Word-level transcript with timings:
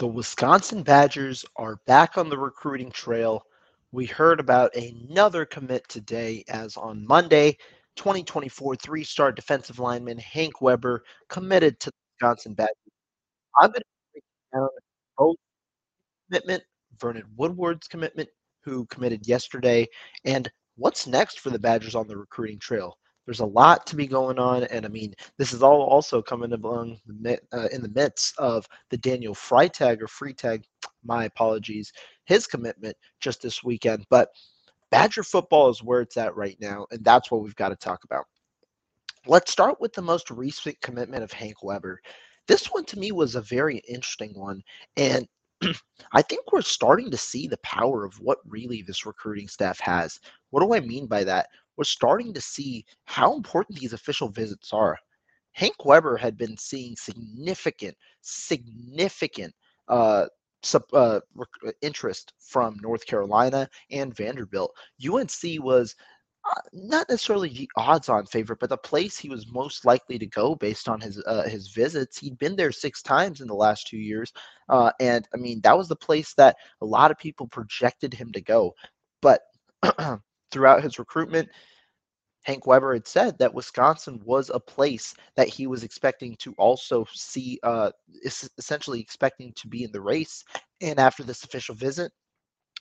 The 0.00 0.06
Wisconsin 0.06 0.82
Badgers 0.82 1.44
are 1.56 1.76
back 1.86 2.16
on 2.16 2.30
the 2.30 2.38
recruiting 2.38 2.90
trail. 2.90 3.42
We 3.92 4.06
heard 4.06 4.40
about 4.40 4.74
another 4.74 5.44
commit 5.44 5.86
today, 5.90 6.42
as 6.48 6.78
on 6.78 7.06
Monday, 7.06 7.58
2024 7.96 8.76
three 8.76 9.04
star 9.04 9.30
defensive 9.30 9.78
lineman 9.78 10.16
Hank 10.16 10.62
Weber 10.62 11.04
committed 11.28 11.78
to 11.80 11.90
the 11.90 11.96
Wisconsin 12.14 12.54
Badgers. 12.54 12.74
I'm 13.60 13.72
going 13.72 13.82
to 13.82 13.86
break 14.14 14.24
down 14.54 14.68
both 15.18 15.36
commitment, 16.30 16.62
Vernon 16.98 17.26
Woodward's 17.36 17.86
commitment, 17.86 18.30
who 18.64 18.86
committed 18.86 19.28
yesterday, 19.28 19.86
and 20.24 20.50
what's 20.76 21.06
next 21.06 21.40
for 21.40 21.50
the 21.50 21.58
Badgers 21.58 21.94
on 21.94 22.08
the 22.08 22.16
recruiting 22.16 22.58
trail. 22.58 22.96
There's 23.30 23.38
a 23.38 23.46
lot 23.46 23.86
to 23.86 23.94
be 23.94 24.08
going 24.08 24.40
on, 24.40 24.64
and 24.64 24.84
I 24.84 24.88
mean, 24.88 25.14
this 25.38 25.52
is 25.52 25.62
all 25.62 25.82
also 25.82 26.20
coming 26.20 26.52
along 26.52 26.98
uh, 27.24 27.68
in 27.70 27.80
the 27.80 27.92
midst 27.94 28.36
of 28.38 28.66
the 28.88 28.96
Daniel 28.96 29.36
Freitag 29.36 30.02
or 30.02 30.08
Freitag, 30.08 30.64
my 31.04 31.26
apologies, 31.26 31.92
his 32.24 32.48
commitment 32.48 32.96
just 33.20 33.40
this 33.40 33.62
weekend. 33.62 34.04
But 34.10 34.30
Badger 34.90 35.22
football 35.22 35.68
is 35.70 35.80
where 35.80 36.00
it's 36.00 36.16
at 36.16 36.34
right 36.34 36.56
now, 36.60 36.88
and 36.90 37.04
that's 37.04 37.30
what 37.30 37.42
we've 37.42 37.54
got 37.54 37.68
to 37.68 37.76
talk 37.76 38.02
about. 38.02 38.24
Let's 39.28 39.52
start 39.52 39.80
with 39.80 39.92
the 39.92 40.02
most 40.02 40.32
recent 40.32 40.80
commitment 40.80 41.22
of 41.22 41.30
Hank 41.30 41.62
Weber. 41.62 42.00
This 42.48 42.66
one 42.72 42.84
to 42.86 42.98
me 42.98 43.12
was 43.12 43.36
a 43.36 43.42
very 43.42 43.76
interesting 43.88 44.32
one, 44.34 44.60
and 44.96 45.28
I 46.12 46.22
think 46.22 46.52
we're 46.52 46.62
starting 46.62 47.12
to 47.12 47.16
see 47.16 47.46
the 47.46 47.58
power 47.58 48.04
of 48.04 48.18
what 48.18 48.38
really 48.44 48.82
this 48.82 49.06
recruiting 49.06 49.46
staff 49.46 49.78
has. 49.78 50.18
What 50.50 50.62
do 50.62 50.74
I 50.74 50.80
mean 50.80 51.06
by 51.06 51.22
that? 51.24 51.46
We're 51.76 51.84
starting 51.84 52.32
to 52.34 52.40
see 52.40 52.84
how 53.04 53.34
important 53.34 53.78
these 53.78 53.92
official 53.92 54.28
visits 54.28 54.72
are. 54.72 54.98
Hank 55.52 55.84
Weber 55.84 56.16
had 56.16 56.36
been 56.36 56.56
seeing 56.56 56.96
significant, 56.96 57.96
significant 58.20 59.54
uh, 59.88 60.26
sub, 60.62 60.82
uh, 60.92 61.20
interest 61.82 62.32
from 62.38 62.76
North 62.80 63.06
Carolina 63.06 63.68
and 63.90 64.14
Vanderbilt. 64.14 64.72
UNC 65.04 65.62
was 65.62 65.94
uh, 66.48 66.60
not 66.72 67.08
necessarily 67.08 67.50
the 67.50 67.70
odds-on 67.76 68.24
favorite, 68.26 68.60
but 68.60 68.70
the 68.70 68.76
place 68.76 69.18
he 69.18 69.28
was 69.28 69.52
most 69.52 69.84
likely 69.84 70.18
to 70.18 70.26
go 70.26 70.54
based 70.54 70.88
on 70.88 71.00
his 71.00 71.22
uh, 71.26 71.42
his 71.42 71.68
visits. 71.68 72.18
He'd 72.18 72.38
been 72.38 72.56
there 72.56 72.72
six 72.72 73.02
times 73.02 73.40
in 73.42 73.46
the 73.46 73.54
last 73.54 73.86
two 73.86 73.98
years, 73.98 74.32
uh, 74.70 74.90
and 75.00 75.28
I 75.34 75.36
mean 75.36 75.60
that 75.62 75.76
was 75.76 75.88
the 75.88 75.96
place 75.96 76.32
that 76.34 76.56
a 76.80 76.86
lot 76.86 77.10
of 77.10 77.18
people 77.18 77.46
projected 77.46 78.14
him 78.14 78.32
to 78.32 78.40
go. 78.40 78.74
But 79.20 79.42
throughout 80.50 80.82
his 80.82 80.98
recruitment, 80.98 81.48
Hank 82.42 82.66
Weber 82.66 82.94
had 82.94 83.06
said 83.06 83.38
that 83.38 83.52
Wisconsin 83.52 84.20
was 84.24 84.50
a 84.50 84.58
place 84.58 85.14
that 85.36 85.48
he 85.48 85.66
was 85.66 85.84
expecting 85.84 86.36
to 86.36 86.54
also 86.54 87.04
see, 87.12 87.58
uh, 87.62 87.90
essentially 88.58 89.00
expecting 89.00 89.52
to 89.54 89.68
be 89.68 89.84
in 89.84 89.92
the 89.92 90.00
race. 90.00 90.44
And 90.80 90.98
after 90.98 91.22
this 91.22 91.44
official 91.44 91.74
visit, 91.74 92.12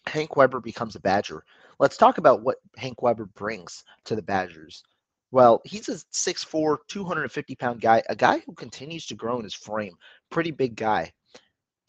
Hank 0.08 0.38
Weber 0.38 0.62
becomes 0.62 0.96
a 0.96 1.00
Badger. 1.02 1.44
Let's 1.80 1.98
talk 1.98 2.18
about 2.18 2.42
what 2.42 2.58
Hank 2.78 3.02
Weber 3.02 3.26
brings 3.36 3.84
to 4.06 4.16
the 4.16 4.22
Badgers. 4.22 4.82
Well, 5.32 5.62
he's 5.66 5.90
a 5.90 5.98
6'4, 6.14 6.78
250 6.88 7.56
pound 7.56 7.82
guy, 7.82 8.02
a 8.10 8.16
guy 8.16 8.40
who 8.40 8.54
continues 8.54 9.06
to 9.08 9.16
grow 9.16 9.38
in 9.38 9.44
his 9.44 9.54
frame. 9.54 9.94
Pretty 10.32 10.52
big 10.52 10.76
guy 10.76 11.12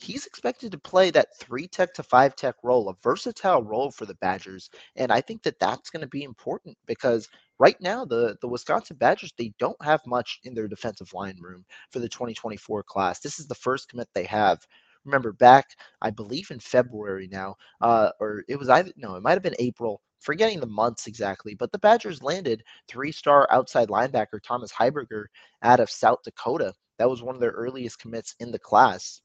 he's 0.02 0.26
expected 0.26 0.72
to 0.72 0.78
play 0.78 1.10
that 1.10 1.36
three 1.38 1.68
tech 1.68 1.92
to 1.94 2.02
five 2.02 2.34
tech 2.34 2.54
role, 2.62 2.88
a 2.88 2.94
versatile 3.02 3.62
role 3.62 3.90
for 3.90 4.06
the 4.06 4.14
Badgers. 4.14 4.70
And 4.96 5.12
I 5.12 5.20
think 5.20 5.42
that 5.42 5.58
that's 5.58 5.90
going 5.90 6.00
to 6.02 6.08
be 6.08 6.24
important 6.24 6.76
because 6.86 7.28
right 7.58 7.76
now 7.80 8.04
the 8.04 8.36
the 8.40 8.48
Wisconsin 8.48 8.96
Badgers 8.96 9.32
they 9.36 9.52
don't 9.58 9.82
have 9.82 10.00
much 10.06 10.40
in 10.44 10.54
their 10.54 10.68
defensive 10.68 11.12
line 11.12 11.38
room 11.40 11.64
for 11.90 11.98
the 11.98 12.08
2024 12.08 12.82
class. 12.84 13.20
This 13.20 13.38
is 13.38 13.46
the 13.46 13.54
first 13.54 13.88
commit 13.88 14.08
they 14.14 14.24
have. 14.24 14.58
Remember 15.04 15.32
back, 15.32 15.66
I 16.02 16.10
believe 16.10 16.50
in 16.50 16.60
February 16.60 17.28
now, 17.30 17.56
uh, 17.80 18.10
or 18.20 18.44
it 18.48 18.58
was 18.58 18.68
either 18.68 18.92
no, 18.96 19.16
it 19.16 19.22
might 19.22 19.32
have 19.32 19.42
been 19.42 19.54
April. 19.58 20.00
Forgetting 20.20 20.60
the 20.60 20.66
months 20.66 21.06
exactly, 21.06 21.54
but 21.54 21.72
the 21.72 21.78
Badgers 21.78 22.22
landed 22.22 22.62
three-star 22.88 23.48
outside 23.50 23.88
linebacker 23.88 24.38
Thomas 24.42 24.70
Heiberger 24.70 25.24
out 25.62 25.80
of 25.80 25.88
South 25.90 26.18
Dakota. 26.24 26.74
That 26.98 27.08
was 27.08 27.22
one 27.22 27.34
of 27.34 27.40
their 27.40 27.52
earliest 27.52 27.98
commits 27.98 28.34
in 28.38 28.50
the 28.52 28.58
class 28.58 29.22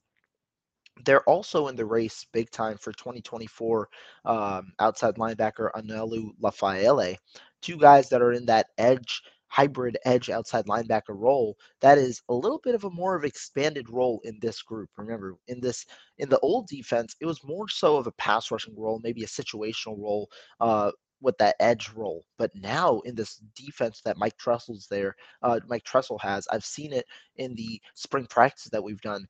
they're 1.04 1.22
also 1.22 1.68
in 1.68 1.76
the 1.76 1.84
race 1.84 2.26
big 2.32 2.50
time 2.50 2.76
for 2.78 2.92
2024 2.92 3.88
um, 4.24 4.72
outside 4.78 5.14
linebacker 5.16 5.70
Anelu 5.72 6.30
Lafaele. 6.42 7.16
Two 7.62 7.76
guys 7.76 8.08
that 8.08 8.22
are 8.22 8.32
in 8.32 8.46
that 8.46 8.66
edge 8.78 9.22
hybrid 9.48 9.96
edge 10.04 10.28
outside 10.28 10.66
linebacker 10.66 11.10
role 11.10 11.56
that 11.80 11.98
is 11.98 12.20
a 12.30 12.34
little 12.34 12.60
bit 12.64 12.74
of 12.74 12.82
a 12.82 12.90
more 12.90 13.14
of 13.14 13.24
expanded 13.24 13.88
role 13.88 14.20
in 14.24 14.36
this 14.42 14.60
group 14.60 14.90
remember 14.96 15.36
in 15.46 15.60
this 15.60 15.86
in 16.18 16.28
the 16.28 16.38
old 16.40 16.66
defense 16.66 17.14
it 17.20 17.26
was 17.26 17.44
more 17.44 17.68
so 17.68 17.96
of 17.96 18.08
a 18.08 18.12
pass 18.12 18.50
rushing 18.50 18.74
role 18.76 19.00
maybe 19.04 19.22
a 19.22 19.26
situational 19.26 19.96
role 19.98 20.28
uh, 20.60 20.90
with 21.20 21.36
that 21.38 21.56
edge 21.60 21.90
role. 21.94 22.24
But 22.38 22.54
now 22.54 23.00
in 23.00 23.14
this 23.14 23.40
defense 23.54 24.00
that 24.04 24.18
Mike 24.18 24.36
Tressel's 24.36 24.86
there, 24.86 25.16
uh, 25.42 25.60
Mike 25.66 25.84
Tressel 25.84 26.18
has, 26.20 26.46
I've 26.52 26.64
seen 26.64 26.92
it 26.92 27.06
in 27.36 27.54
the 27.54 27.80
spring 27.94 28.26
practices 28.26 28.70
that 28.70 28.82
we've 28.82 29.00
done 29.00 29.26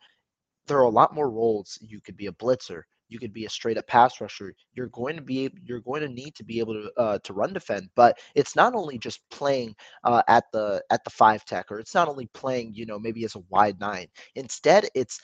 there 0.66 0.78
are 0.78 0.84
a 0.84 0.88
lot 0.88 1.14
more 1.14 1.30
roles. 1.30 1.78
You 1.80 2.00
could 2.00 2.16
be 2.16 2.26
a 2.26 2.32
blitzer. 2.32 2.82
You 3.08 3.18
could 3.20 3.32
be 3.32 3.44
a 3.44 3.50
straight 3.50 3.78
up 3.78 3.86
pass 3.86 4.20
rusher. 4.20 4.52
You're 4.74 4.88
going 4.88 5.16
to 5.16 5.22
be 5.22 5.50
you're 5.64 5.80
going 5.80 6.02
to 6.02 6.08
need 6.08 6.34
to 6.34 6.44
be 6.44 6.58
able 6.58 6.74
to 6.74 6.90
uh, 6.96 7.18
to 7.22 7.32
run 7.32 7.52
defend. 7.52 7.88
But 7.94 8.18
it's 8.34 8.56
not 8.56 8.74
only 8.74 8.98
just 8.98 9.20
playing 9.30 9.76
uh, 10.04 10.22
at 10.28 10.44
the 10.52 10.82
at 10.90 11.04
the 11.04 11.10
five 11.10 11.44
tech, 11.44 11.70
or 11.70 11.78
it's 11.78 11.94
not 11.94 12.08
only 12.08 12.26
playing 12.34 12.74
you 12.74 12.84
know 12.84 12.98
maybe 12.98 13.24
as 13.24 13.36
a 13.36 13.42
wide 13.48 13.78
nine. 13.78 14.08
Instead, 14.34 14.88
it's 14.94 15.20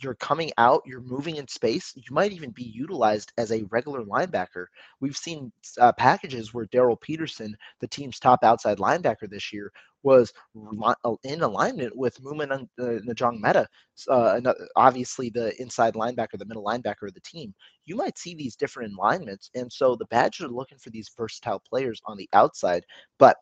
you're 0.00 0.14
coming 0.14 0.50
out, 0.58 0.82
you're 0.84 1.00
moving 1.00 1.36
in 1.36 1.48
space. 1.48 1.92
You 1.94 2.02
might 2.10 2.32
even 2.32 2.50
be 2.50 2.64
utilized 2.64 3.32
as 3.38 3.52
a 3.52 3.64
regular 3.70 4.02
linebacker. 4.04 4.66
We've 5.00 5.16
seen 5.16 5.52
uh, 5.80 5.92
packages 5.92 6.52
where 6.52 6.66
Darryl 6.66 7.00
Peterson, 7.00 7.56
the 7.80 7.88
team's 7.88 8.18
top 8.18 8.44
outside 8.44 8.78
linebacker 8.78 9.30
this 9.30 9.52
year, 9.52 9.72
was 10.02 10.32
uh, 10.74 10.94
in 11.24 11.42
alignment 11.42 11.96
with 11.96 12.20
Mumin 12.22 12.50
uh, 12.52 12.82
Njongmeta, 12.82 13.66
uh, 14.08 14.40
obviously 14.76 15.30
the 15.30 15.60
inside 15.60 15.94
linebacker, 15.94 16.38
the 16.38 16.46
middle 16.46 16.64
linebacker 16.64 17.08
of 17.08 17.14
the 17.14 17.20
team. 17.20 17.54
You 17.84 17.96
might 17.96 18.18
see 18.18 18.34
these 18.34 18.56
different 18.56 18.94
alignments. 18.96 19.50
And 19.54 19.72
so 19.72 19.96
the 19.96 20.06
Badgers 20.06 20.46
are 20.46 20.52
looking 20.52 20.78
for 20.78 20.90
these 20.90 21.10
versatile 21.16 21.62
players 21.68 22.00
on 22.06 22.16
the 22.16 22.28
outside. 22.32 22.84
But 23.18 23.36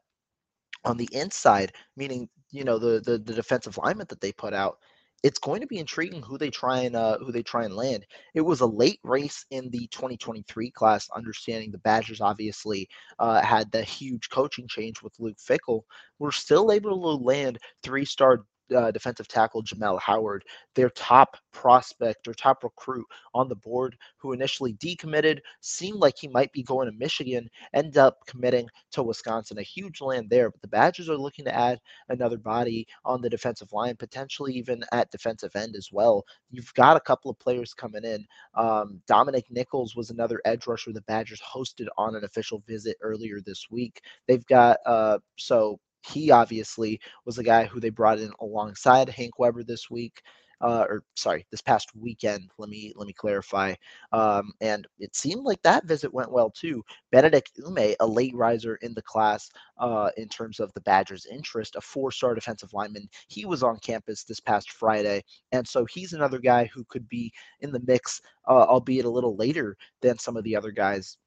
on 0.85 0.97
the 0.97 1.09
inside, 1.13 1.73
meaning, 1.97 2.29
you 2.51 2.65
know, 2.65 2.79
the, 2.79 3.01
the, 3.01 3.19
the 3.19 3.35
defensive 3.35 3.77
alignment 3.77 4.09
that 4.09 4.21
they 4.21 4.33
put 4.33 4.55
out, 4.55 4.79
it's 5.23 5.39
going 5.39 5.61
to 5.61 5.67
be 5.67 5.79
intriguing 5.79 6.23
who 6.23 6.39
they 6.39 6.51
try 6.51 6.81
and 6.81 6.95
uh, 6.95 7.19
who 7.19 7.33
they 7.33 7.43
try 7.43 7.65
and 7.65 7.75
land. 7.75 8.05
It 8.35 8.43
was 8.43 8.61
a 8.61 8.67
late 8.67 9.01
race 9.03 9.45
in 9.51 9.71
the 9.71 9.87
2023 9.89 10.71
class. 10.71 11.09
Understanding 11.15 11.71
the 11.71 11.79
Badgers 11.79 12.21
obviously 12.21 12.89
uh, 13.19 13.43
had 13.43 13.71
the 13.73 13.83
huge 13.83 14.29
coaching 14.31 14.69
change 14.69 15.03
with 15.03 15.15
Luke 15.19 15.39
Fickell, 15.39 15.83
we're 16.19 16.33
still 16.33 16.71
able 16.71 16.91
to 16.91 17.25
land 17.25 17.59
three-star 17.83 18.45
uh, 18.75 18.91
defensive 18.91 19.29
tackle 19.29 19.63
Jamel 19.63 20.01
Howard, 20.01 20.45
their 20.75 20.91
top 20.91 21.37
prospect 21.53 22.27
or 22.29 22.35
top 22.35 22.65
recruit 22.65 23.07
on 23.35 23.49
the 23.49 23.57
board, 23.57 23.97
who 24.17 24.33
initially 24.33 24.75
decommitted, 24.75 25.39
seemed 25.61 25.99
like 25.99 26.15
he 26.19 26.29
might 26.29 26.53
be 26.53 26.63
going 26.63 26.87
to 26.87 26.97
Michigan, 26.97 27.49
end 27.75 27.97
up 27.97 28.19
committing 28.27 28.69
to 28.93 29.03
Wisconsin. 29.03 29.59
A 29.59 29.63
huge 29.63 30.01
land 30.01 30.29
there, 30.31 30.51
but 30.51 30.61
the 30.61 30.69
Badgers 30.69 31.09
are 31.09 31.17
looking 31.17 31.45
to 31.45 31.55
add 31.55 31.81
another 32.09 32.39
body 32.39 32.87
on 33.05 33.21
the 33.21 33.31
defensive 33.31 33.73
line, 33.73 33.97
potentially 33.97 34.53
even 34.55 34.85
at 34.93 35.11
defensive 35.11 35.55
end 35.57 35.77
as 35.77 35.91
well. 35.93 36.25
You've 36.51 36.73
got 36.75 36.97
a 36.97 37.01
couple 37.01 37.31
of 37.31 37.39
players 37.39 37.75
coming 37.75 38.05
in. 38.05 38.27
Um, 38.55 39.01
Dominic 39.07 39.47
Nichols 39.51 39.97
was 39.97 40.11
another 40.11 40.41
edge 40.45 40.67
rusher 40.67 40.93
the 40.93 41.03
Badgers 41.03 41.41
hosted 41.41 41.87
on 41.97 42.17
an 42.17 42.25
official 42.25 42.63
visit 42.67 42.97
earlier 43.01 43.41
this 43.41 43.67
week. 43.71 44.01
They've 44.27 44.47
got 44.47 44.79
uh, 44.87 45.19
so 45.37 45.79
he 46.07 46.31
obviously 46.31 47.01
was 47.25 47.37
the 47.37 47.45
guy 47.45 47.65
who 47.65 47.81
they 47.81 47.91
brought 47.91 48.19
in 48.19 48.31
alongside 48.41 49.09
Hank 49.09 49.39
Weber 49.39 49.63
this 49.65 49.91
week. 49.91 50.23
Uh, 50.63 50.87
or 50.89 51.03
sorry, 51.17 51.45
this 51.51 51.61
past 51.61 51.91
weekend. 51.95 52.51
Let 52.57 52.71
me 52.71 52.91
let 52.97 53.07
me 53.07 53.13
clarify. 53.13 53.75
Um, 54.13 54.53
and 54.63 54.87
it 54.99 55.15
seemed 55.15 55.45
like 55.45 55.61
that 55.61 55.85
visit 55.85 56.15
went 56.15 56.33
well 56.33 56.49
too. 56.49 56.83
Benedict 57.13 57.53
Ume, 57.59 57.95
a 58.01 58.07
late 58.07 58.35
riser 58.35 58.77
in 58.77 58.95
the 58.95 59.03
class 59.03 59.51
uh, 59.77 60.09
in 60.17 60.29
terms 60.29 60.59
of 60.59 60.73
the 60.73 60.81
Badgers' 60.81 61.27
interest, 61.27 61.77
a 61.77 61.81
four-star 61.83 62.35
defensive 62.35 62.73
lineman. 62.73 63.07
He 63.29 63.45
was 63.45 63.63
on 63.63 63.79
campus 63.81 64.25
this 64.25 64.41
past 64.41 64.71
Friday, 64.71 65.23
and 65.53 65.69
so 65.69 65.85
he's 65.85 66.15
another 66.15 66.39
guy 66.39 66.71
who 66.73 66.85
could 66.85 67.07
be 67.07 67.31
in 67.61 67.71
the 67.71 67.83
mix, 67.87 68.23
uh, 68.49 68.65
albeit 68.65 69.05
a 69.05 69.11
little 69.11 69.37
later 69.37 69.77
than 70.01 70.19
some 70.19 70.39
of 70.39 70.45
the 70.45 70.57
other 70.57 70.71
guys 70.71 71.19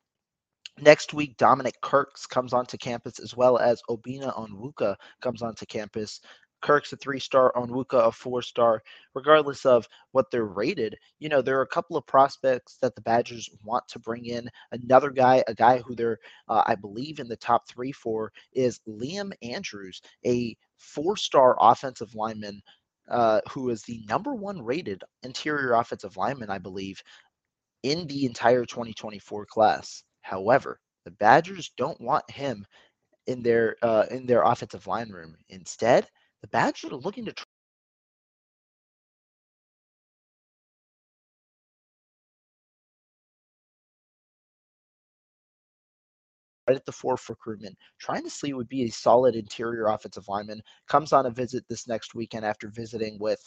Next 0.81 1.13
week, 1.13 1.35
Dominic 1.37 1.79
Kirks 1.81 2.25
comes 2.25 2.53
onto 2.53 2.77
campus 2.77 3.19
as 3.19 3.35
well 3.35 3.57
as 3.57 3.81
Obinna 3.89 4.33
Onwuka 4.37 4.95
comes 5.21 5.41
onto 5.41 5.65
campus. 5.65 6.21
Kirk's 6.61 6.93
a 6.93 6.97
three 6.97 7.19
star, 7.19 7.51
Onwuka 7.55 8.07
a 8.07 8.11
four 8.11 8.41
star. 8.41 8.81
Regardless 9.13 9.65
of 9.65 9.87
what 10.11 10.31
they're 10.31 10.45
rated, 10.45 10.95
you 11.19 11.27
know, 11.27 11.41
there 11.41 11.57
are 11.59 11.63
a 11.63 11.67
couple 11.67 11.97
of 11.97 12.05
prospects 12.05 12.77
that 12.81 12.95
the 12.95 13.01
Badgers 13.01 13.49
want 13.63 13.87
to 13.89 13.99
bring 13.99 14.25
in. 14.25 14.49
Another 14.71 15.09
guy, 15.09 15.43
a 15.47 15.53
guy 15.53 15.79
who 15.79 15.95
they're, 15.95 16.19
uh, 16.47 16.63
I 16.65 16.75
believe, 16.75 17.19
in 17.19 17.27
the 17.27 17.37
top 17.37 17.67
three 17.67 17.91
for 17.91 18.31
is 18.53 18.79
Liam 18.87 19.31
Andrews, 19.41 20.01
a 20.25 20.55
four 20.77 21.17
star 21.17 21.57
offensive 21.59 22.15
lineman 22.15 22.61
uh, 23.09 23.41
who 23.49 23.69
is 23.69 23.83
the 23.83 24.01
number 24.07 24.33
one 24.33 24.61
rated 24.61 25.03
interior 25.23 25.73
offensive 25.73 26.15
lineman, 26.15 26.49
I 26.49 26.57
believe, 26.57 27.01
in 27.83 28.07
the 28.07 28.25
entire 28.25 28.65
2024 28.65 29.45
class. 29.45 30.03
However, 30.29 30.79
the 31.05 31.11
Badgers 31.11 31.71
don't 31.75 31.99
want 31.99 32.29
him 32.29 32.65
in 33.27 33.41
their 33.43 33.77
uh, 33.81 34.05
in 34.11 34.27
their 34.27 34.43
offensive 34.43 34.85
line 34.87 35.09
room. 35.09 35.35
Instead, 35.49 36.07
the 36.41 36.47
Badgers 36.49 36.91
are 36.91 36.97
looking 36.97 37.25
to. 37.25 37.33
right 46.67 46.75
at 46.77 46.85
the 46.85 46.91
fourth 46.91 47.27
recruitment, 47.29 47.75
trying 47.99 48.23
to 48.23 48.29
see 48.29 48.53
would 48.53 48.69
be 48.69 48.83
a 48.83 48.89
solid 48.91 49.35
interior 49.35 49.87
offensive 49.87 50.27
lineman. 50.27 50.61
Comes 50.87 51.11
on 51.13 51.25
a 51.25 51.31
visit 51.31 51.65
this 51.67 51.87
next 51.87 52.13
weekend 52.13 52.45
after 52.45 52.69
visiting 52.69 53.17
with 53.19 53.41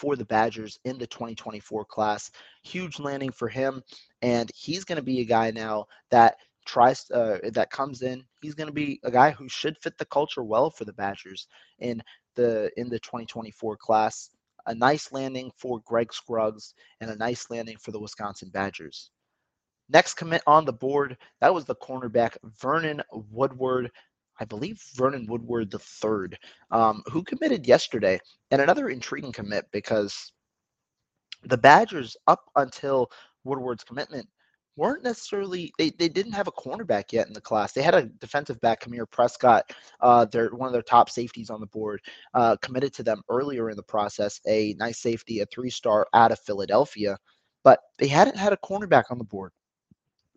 for 0.00 0.16
the 0.16 0.24
Badgers 0.24 0.78
in 0.86 0.96
the 0.96 1.06
2024 1.06 1.84
class. 1.84 2.30
Huge 2.62 2.98
landing 2.98 3.30
for 3.30 3.48
him, 3.48 3.82
and 4.22 4.50
he's 4.54 4.82
going 4.82 4.96
to 4.96 5.02
be 5.02 5.20
a 5.20 5.26
guy 5.26 5.50
now 5.50 5.84
that 6.10 6.36
tries 6.64 7.10
uh, 7.10 7.38
that 7.52 7.70
comes 7.70 8.00
in. 8.00 8.24
He's 8.40 8.54
going 8.54 8.68
to 8.68 8.72
be 8.72 8.98
a 9.04 9.10
guy 9.10 9.30
who 9.30 9.46
should 9.48 9.76
fit 9.78 9.98
the 9.98 10.06
culture 10.06 10.42
well 10.42 10.70
for 10.70 10.86
the 10.86 10.94
Badgers 10.94 11.46
in 11.80 12.02
the 12.34 12.70
in 12.78 12.88
the 12.88 12.98
2024 13.00 13.76
class. 13.76 14.30
A 14.66 14.74
nice 14.74 15.12
landing 15.12 15.50
for 15.56 15.80
Greg 15.84 16.12
Scruggs 16.12 16.74
and 17.00 17.10
a 17.10 17.16
nice 17.16 17.50
landing 17.50 17.76
for 17.78 17.92
the 17.92 18.00
Wisconsin 18.00 18.48
Badgers. 18.50 19.10
Next 19.90 20.14
commit 20.14 20.42
on 20.46 20.64
the 20.64 20.72
board, 20.72 21.16
that 21.40 21.52
was 21.52 21.64
the 21.64 21.74
cornerback 21.74 22.36
Vernon 22.60 23.02
Woodward. 23.12 23.90
I 24.40 24.46
believe 24.46 24.82
Vernon 24.94 25.26
Woodward 25.26 25.72
III, 25.72 26.38
um, 26.70 27.02
who 27.06 27.22
committed 27.22 27.66
yesterday, 27.66 28.18
and 28.50 28.60
another 28.60 28.88
intriguing 28.88 29.32
commit 29.32 29.66
because 29.70 30.32
the 31.44 31.58
Badgers, 31.58 32.16
up 32.26 32.40
until 32.56 33.10
Woodward's 33.44 33.84
commitment, 33.84 34.26
weren't 34.76 35.04
necessarily 35.04 35.70
they, 35.78 35.90
they 35.90 36.08
didn't 36.08 36.32
have 36.32 36.48
a 36.48 36.52
cornerback 36.52 37.12
yet 37.12 37.26
in 37.26 37.34
the 37.34 37.40
class. 37.40 37.72
They 37.72 37.82
had 37.82 37.94
a 37.94 38.04
defensive 38.06 38.60
back, 38.62 38.80
Kamir 38.80 39.04
Prescott, 39.10 39.72
uh, 40.00 40.24
their 40.24 40.48
one 40.50 40.66
of 40.68 40.72
their 40.72 40.82
top 40.82 41.10
safeties 41.10 41.50
on 41.50 41.60
the 41.60 41.66
board, 41.66 42.00
uh, 42.34 42.56
committed 42.62 42.94
to 42.94 43.02
them 43.02 43.22
earlier 43.28 43.68
in 43.68 43.76
the 43.76 43.82
process. 43.82 44.40
A 44.46 44.74
nice 44.78 45.00
safety, 45.00 45.40
a 45.40 45.46
three 45.46 45.70
star 45.70 46.06
out 46.14 46.32
of 46.32 46.38
Philadelphia, 46.40 47.18
but 47.62 47.80
they 47.98 48.08
hadn't 48.08 48.36
had 48.36 48.54
a 48.54 48.58
cornerback 48.58 49.04
on 49.10 49.18
the 49.18 49.24
board. 49.24 49.52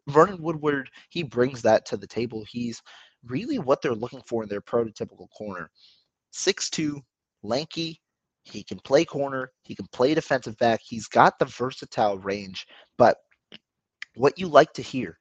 Vernon 0.10 0.42
Woodward, 0.42 0.90
he 1.10 1.24
brings 1.24 1.62
that 1.62 1.86
to 1.86 1.98
the 1.98 2.08
table. 2.08 2.44
He's 2.50 2.82
really 3.28 3.60
what 3.60 3.82
they're 3.82 3.94
looking 3.96 4.22
for 4.28 4.44
in 4.44 4.50
their 4.50 4.62
prototypical 4.62 5.28
corner. 5.38 5.70
Six-two, 6.32 7.02
lanky, 7.44 8.02
he 8.44 8.64
can 8.64 8.80
play 8.80 9.06
corner, 9.06 9.52
he 9.64 9.76
can 9.76 9.88
play 9.92 10.14
defensive 10.14 10.58
back, 10.58 10.82
he's 10.84 11.08
got 11.08 11.40
the 11.40 11.46
versatile 11.46 12.18
range, 12.20 12.66
but 12.98 13.18
what 14.16 14.38
you 14.38 14.48
like 14.48 14.74
to 14.74 14.82
hear, 14.82 15.18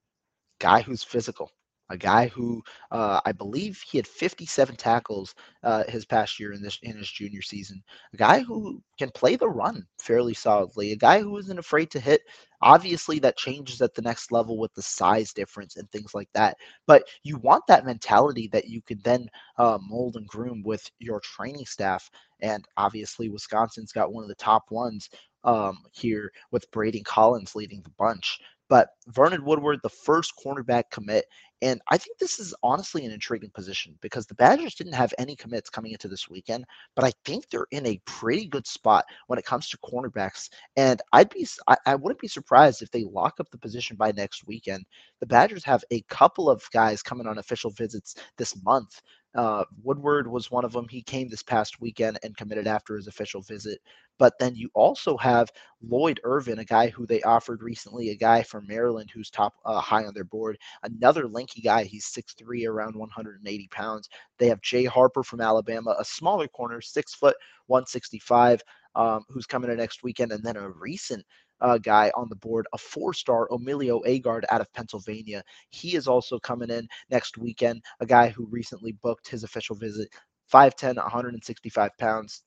guy 0.61 0.83
who's 0.83 1.05
physical, 1.05 1.51
a 1.93 1.97
guy 1.99 2.27
who 2.29 2.63
uh, 2.91 3.21
I 3.25 3.33
believe 3.33 3.83
he 3.87 3.99
had 3.99 4.07
57 4.07 4.75
tackles 4.77 5.35
uh, 5.63 5.85
his 5.89 6.07
past 6.07 6.41
year 6.41 6.55
in 6.55 6.63
this 6.63 6.79
in 6.83 6.97
his 6.97 7.11
junior 7.11 7.43
season. 7.43 7.83
A 8.15 8.17
guy 8.17 8.41
who 8.41 8.83
can 8.99 9.11
play 9.11 9.37
the 9.37 9.49
run 9.49 9.87
fairly 9.99 10.35
solidly. 10.35 10.93
A 10.93 10.97
guy 10.97 11.21
who 11.21 11.37
isn't 11.37 11.59
afraid 11.59 11.91
to 11.93 12.01
hit. 12.01 12.23
Obviously, 12.63 13.19
that 13.19 13.37
changes 13.37 13.83
at 13.83 13.95
the 13.95 14.03
next 14.03 14.33
level 14.33 14.57
with 14.57 14.73
the 14.75 14.83
size 14.83 15.33
difference 15.33 15.77
and 15.77 15.91
things 15.91 16.15
like 16.15 16.29
that. 16.33 16.57
But 16.87 17.05
you 17.25 17.37
want 17.39 17.65
that 17.69 17.85
mentality 17.85 18.49
that 18.53 18.69
you 18.69 18.81
can 18.81 19.01
then 19.05 19.29
uh, 19.59 19.79
mold 19.83 20.17
and 20.17 20.27
groom 20.27 20.63
with 20.65 20.89
your 20.99 21.21
training 21.21 21.67
staff. 21.67 22.09
And 22.41 22.65
obviously, 22.79 23.29
Wisconsin's 23.29 23.93
got 23.93 24.13
one 24.13 24.25
of 24.25 24.29
the 24.29 24.35
top 24.37 24.71
ones 24.71 25.11
um, 25.45 25.79
here 25.93 26.31
with 26.53 26.71
Brady 26.71 27.03
Collins 27.03 27.55
leading 27.55 27.83
the 27.83 27.93
bunch. 27.99 28.39
But 28.69 28.89
Vernon 29.09 29.45
Woodward, 29.45 29.81
the 29.83 29.91
first 29.91 30.33
cornerback 30.43 30.85
commit, 30.91 31.27
and 31.63 31.81
I 31.91 31.97
think 31.97 32.19
this 32.19 32.41
is 32.41 32.55
honestly 32.65 33.07
an 33.07 33.13
intriguing 33.13 33.51
position 33.51 33.97
because 34.01 34.27
the 34.27 34.35
Badgers 34.35 34.75
didn't 34.75 34.95
have 34.95 35.15
any 35.17 35.37
commits 35.37 35.71
coming 35.71 35.93
into 35.93 36.09
this 36.09 36.29
weekend, 36.29 36.65
but 36.97 37.05
I 37.05 37.13
think 37.25 37.49
they're 37.49 37.67
in 37.71 37.87
a 37.87 38.01
pretty 38.05 38.47
good 38.47 38.67
spot 38.67 39.05
when 39.29 39.39
it 39.39 39.45
comes 39.45 39.69
to 39.69 39.79
cornerbacks. 39.79 40.51
And 40.77 41.01
I'd 41.13 41.31
be 41.31 41.47
I, 41.69 41.77
I 41.87 41.95
wouldn't 41.95 42.21
be 42.21 42.29
surprised 42.29 42.83
if 42.83 42.91
they 42.91 43.05
lock 43.05 43.39
up 43.39 43.49
the 43.51 43.59
position 43.59 43.97
by 43.97 44.11
next 44.13 44.47
weekend. 44.47 44.85
The 45.21 45.27
Badgers 45.27 45.65
have 45.65 45.85
a 45.93 46.03
couple 46.03 46.51
of 46.51 46.69
guys 46.73 47.03
coming 47.03 47.29
on 47.29 47.39
official 47.39 47.71
visits 47.71 48.17
this 48.37 48.61
month 48.65 49.01
uh, 49.35 49.65
Woodward 49.83 50.29
was 50.29 50.51
one 50.51 50.65
of 50.65 50.73
them. 50.73 50.87
He 50.89 51.03
came 51.03 51.29
this 51.29 51.43
past 51.43 51.81
weekend 51.81 52.19
and 52.23 52.37
committed 52.37 52.67
after 52.67 52.97
his 52.97 53.07
official 53.07 53.41
visit. 53.41 53.81
But 54.19 54.35
then 54.39 54.55
you 54.55 54.69
also 54.75 55.17
have 55.17 55.51
Lloyd 55.81 56.21
Irvin, 56.23 56.59
a 56.59 56.65
guy 56.65 56.89
who 56.89 57.07
they 57.07 57.23
offered 57.23 57.63
recently, 57.63 58.11
a 58.11 58.17
guy 58.17 58.43
from 58.43 58.67
Maryland 58.67 59.11
who's 59.13 59.31
top 59.31 59.55
uh, 59.65 59.81
high 59.81 60.05
on 60.05 60.15
their 60.15 60.25
board. 60.25 60.59
Another 60.83 61.29
lanky 61.53 61.63
guy. 61.63 61.85
He's 61.85 62.07
6'3", 62.07 62.67
around 62.67 62.97
180 62.97 63.69
pounds. 63.69 64.09
They 64.39 64.49
have 64.49 64.61
Jay 64.63 64.85
Harper 64.85 65.23
from 65.23 65.41
Alabama, 65.41 65.97
a 65.99 66.05
smaller 66.05 66.49
corner, 66.49 66.81
six 66.81 67.15
foot, 67.15 67.37
165, 67.67 68.63
um, 68.95 69.25
who's 69.29 69.47
coming 69.47 69.71
in 69.71 69.77
next 69.77 70.03
weekend. 70.03 70.33
And 70.33 70.43
then 70.45 70.57
a 70.57 70.71
recent 70.71 71.25
uh, 71.61 71.79
guy 71.79 72.11
on 72.17 72.29
the 72.29 72.37
board, 72.37 72.67
a 72.73 72.79
four 72.79 73.15
star 73.15 73.49
Emilio 73.51 74.01
Agard 74.03 74.45
out 74.51 74.61
of 74.61 74.73
Pennsylvania. 74.73 75.43
He 75.71 75.95
is 75.95 76.09
also 76.09 76.39
coming 76.39 76.71
in 76.71 76.87
next 77.11 77.39
weekend, 77.39 77.83
a 78.01 78.07
guy 78.07 78.29
who 78.29 78.47
recently 78.47 78.93
booked 79.03 79.29
his 79.29 79.45
official 79.45 79.77
visit, 79.77 80.09
5'10, 80.53 80.97
165 80.97 81.91
pounds. 81.99 82.43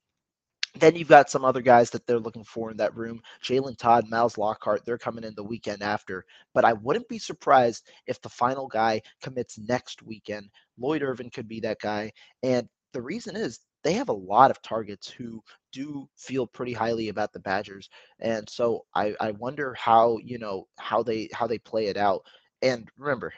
Then 0.79 0.95
you've 0.95 1.07
got 1.07 1.29
some 1.29 1.45
other 1.45 1.61
guys 1.61 1.89
that 1.91 2.05
they're 2.05 2.19
looking 2.19 2.43
for 2.43 2.71
in 2.71 2.77
that 2.77 2.95
room. 2.95 3.21
Jalen 3.43 3.77
Todd, 3.77 4.09
Miles 4.09 4.37
Lockhart, 4.37 4.85
they're 4.85 4.97
coming 4.97 5.23
in 5.23 5.33
the 5.35 5.43
weekend 5.43 5.81
after. 5.81 6.25
But 6.53 6.65
I 6.65 6.73
wouldn't 6.73 7.07
be 7.07 7.19
surprised 7.19 7.89
if 8.07 8.21
the 8.21 8.29
final 8.29 8.67
guy 8.67 9.01
commits 9.21 9.57
next 9.57 10.03
weekend. 10.03 10.49
Lloyd 10.77 11.01
Irvin 11.01 11.29
could 11.29 11.47
be 11.47 11.59
that 11.61 11.79
guy. 11.79 12.11
And 12.43 12.67
the 12.93 13.01
reason 13.01 13.35
is 13.35 13.59
they 13.83 13.93
have 13.93 14.09
a 14.09 14.13
lot 14.13 14.51
of 14.51 14.61
targets 14.61 15.09
who 15.09 15.41
do 15.71 16.09
feel 16.17 16.47
pretty 16.47 16.73
highly 16.73 17.09
about 17.09 17.31
the 17.33 17.39
Badgers. 17.39 17.89
And 18.19 18.49
so 18.49 18.85
I, 18.95 19.15
I 19.19 19.31
wonder 19.31 19.73
how, 19.75 20.17
you 20.23 20.39
know, 20.39 20.67
how 20.77 21.03
they 21.03 21.29
how 21.31 21.47
they 21.47 21.59
play 21.59 21.85
it 21.87 21.97
out. 21.97 22.21
And 22.61 22.89
remember, 22.97 23.33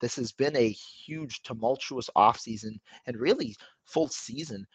this 0.00 0.16
has 0.16 0.30
been 0.30 0.56
a 0.56 0.68
huge 0.70 1.42
tumultuous 1.42 2.10
offseason 2.16 2.78
and 3.06 3.16
really 3.16 3.56
full 3.84 4.08
season 4.08 4.66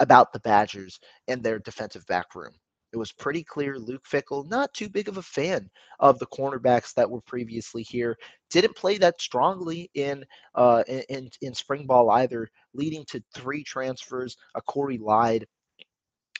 about 0.00 0.32
the 0.32 0.40
Badgers 0.40 0.98
and 1.28 1.42
their 1.42 1.58
defensive 1.60 2.04
back 2.06 2.34
room. 2.34 2.52
It 2.92 2.96
was 2.96 3.12
pretty 3.12 3.44
clear 3.44 3.78
Luke 3.78 4.04
Fickell, 4.04 4.48
not 4.50 4.74
too 4.74 4.88
big 4.88 5.08
of 5.08 5.16
a 5.16 5.22
fan 5.22 5.70
of 6.00 6.18
the 6.18 6.26
cornerbacks 6.26 6.92
that 6.94 7.08
were 7.08 7.20
previously 7.20 7.84
here. 7.84 8.16
Didn't 8.50 8.74
play 8.74 8.98
that 8.98 9.20
strongly 9.20 9.88
in 9.94 10.24
uh, 10.56 10.82
in 11.08 11.30
in 11.40 11.54
spring 11.54 11.86
ball 11.86 12.10
either, 12.10 12.48
leading 12.74 13.04
to 13.06 13.22
three 13.32 13.62
transfers: 13.62 14.36
a 14.56 14.62
Corey 14.62 14.98
Lyde, 14.98 15.46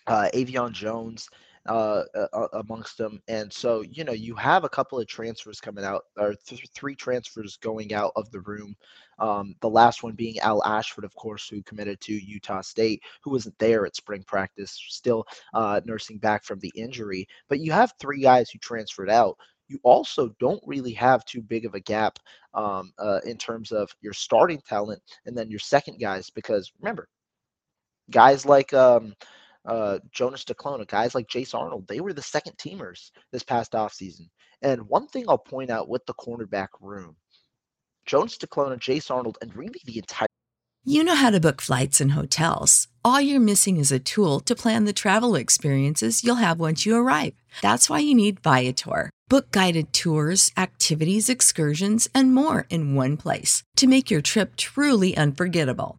uh, 0.09 0.29
Avion 0.35 0.73
Jones, 0.73 1.29
uh, 1.67 2.05
amongst 2.55 2.97
them. 2.99 3.21
And 3.29 3.53
so, 3.53 3.83
you 3.83 4.05
know, 4.05 4.13
you 4.13 4.35
have 4.37 4.65
a 4.65 4.69
couple 4.69 4.99
of 4.99 5.07
transfers 5.07 5.61
coming 5.61 5.85
out, 5.85 6.05
or 6.17 6.35
th- 6.47 6.67
three 6.75 6.95
transfers 6.95 7.57
going 7.59 7.93
out 7.93 8.13
of 8.17 8.31
the 8.31 8.41
room. 8.41 8.75
Um, 9.19 9.55
the 9.61 9.69
last 9.69 10.03
one 10.03 10.15
being 10.15 10.39
Al 10.41 10.65
Ashford, 10.65 11.05
of 11.05 11.15
course, 11.15 11.49
who 11.49 11.63
committed 11.63 12.01
to 12.01 12.13
Utah 12.13 12.63
State, 12.63 13.03
who 13.23 13.31
wasn't 13.31 13.59
there 13.59 13.85
at 13.85 13.97
spring 13.97 14.25
practice, 14.27 14.81
still 14.89 15.27
uh, 15.53 15.81
nursing 15.85 16.19
back 16.19 16.45
from 16.45 16.59
the 16.61 16.73
injury. 16.75 17.27
But 17.49 17.61
you 17.61 17.73
have 17.73 17.93
three 18.01 18.23
guys 18.23 18.51
who 18.51 18.59
transferred 18.59 19.11
out. 19.11 19.37
You 19.69 19.79
also 19.85 20.35
don't 20.41 20.63
really 20.67 20.93
have 20.95 21.25
too 21.25 21.43
big 21.43 21.65
of 21.65 21.75
a 21.75 21.81
gap 21.81 22.19
um, 22.55 22.93
uh, 22.99 23.21
in 23.25 23.37
terms 23.37 23.71
of 23.71 23.95
your 24.01 24.13
starting 24.13 24.61
talent 24.67 25.01
and 25.27 25.37
then 25.37 25.51
your 25.51 25.61
second 25.61 26.01
guys, 26.01 26.31
because 26.31 26.73
remember, 26.81 27.07
guys 28.11 28.45
like 28.45 28.73
um, 28.73 29.15
uh, 29.67 29.99
Jonas 30.11 30.45
Duclona, 30.45 30.87
guys 30.87 31.15
like 31.15 31.29
Jace 31.29 31.55
Arnold, 31.55 31.87
they 31.89 32.01
were 32.01 32.13
the 32.13 32.23
second 32.23 32.57
teamers 32.57 33.11
this 33.33 33.43
past 33.43 33.73
offseason. 33.73 34.29
And 34.63 34.89
one 34.89 35.07
thing 35.07 35.25
I'll 35.29 35.39
point 35.39 35.71
out 35.71 35.89
with 35.89 36.05
the 36.07 36.15
cornerback 36.15 36.69
room, 36.81 37.17
Jonas 38.07 38.39
Duclona, 38.39 38.79
Jace 38.79 39.11
Arnold, 39.11 39.39
and 39.41 39.55
really 39.55 39.81
the 39.85 39.99
entire 39.99 40.27
you 40.85 41.05
know 41.05 41.15
how 41.15 41.29
to 41.29 41.41
book 41.41 41.61
flights 41.61 42.01
and 42.01 42.13
hotels. 42.13 42.89
All 43.05 43.21
you're 43.21 43.39
missing 43.39 43.77
is 43.77 43.93
a 43.93 43.99
tool 43.99 44.41
to 44.41 44.55
plan 44.55 44.87
the 44.87 44.95
travel 44.95 45.35
experiences 45.35 46.25
you'll 46.25 46.37
have 46.37 46.59
once 46.59 46.87
you 46.87 46.97
arrive. 46.97 47.35
That's 47.61 47.91
why 47.91 47.99
you 47.99 48.15
need 48.15 48.41
Viator. 48.41 49.11
Book 49.29 49.51
guided 49.51 49.93
tours, 49.93 50.51
activities, 50.57 51.29
excursions, 51.29 52.09
and 52.15 52.35
more 52.35 52.67
in 52.71 52.95
one 52.95 53.19
place 53.19 53.63
to 53.77 53.87
make 53.87 54.11
your 54.11 54.23
trip 54.23 54.57
truly 54.57 55.15
unforgettable. 55.15 55.99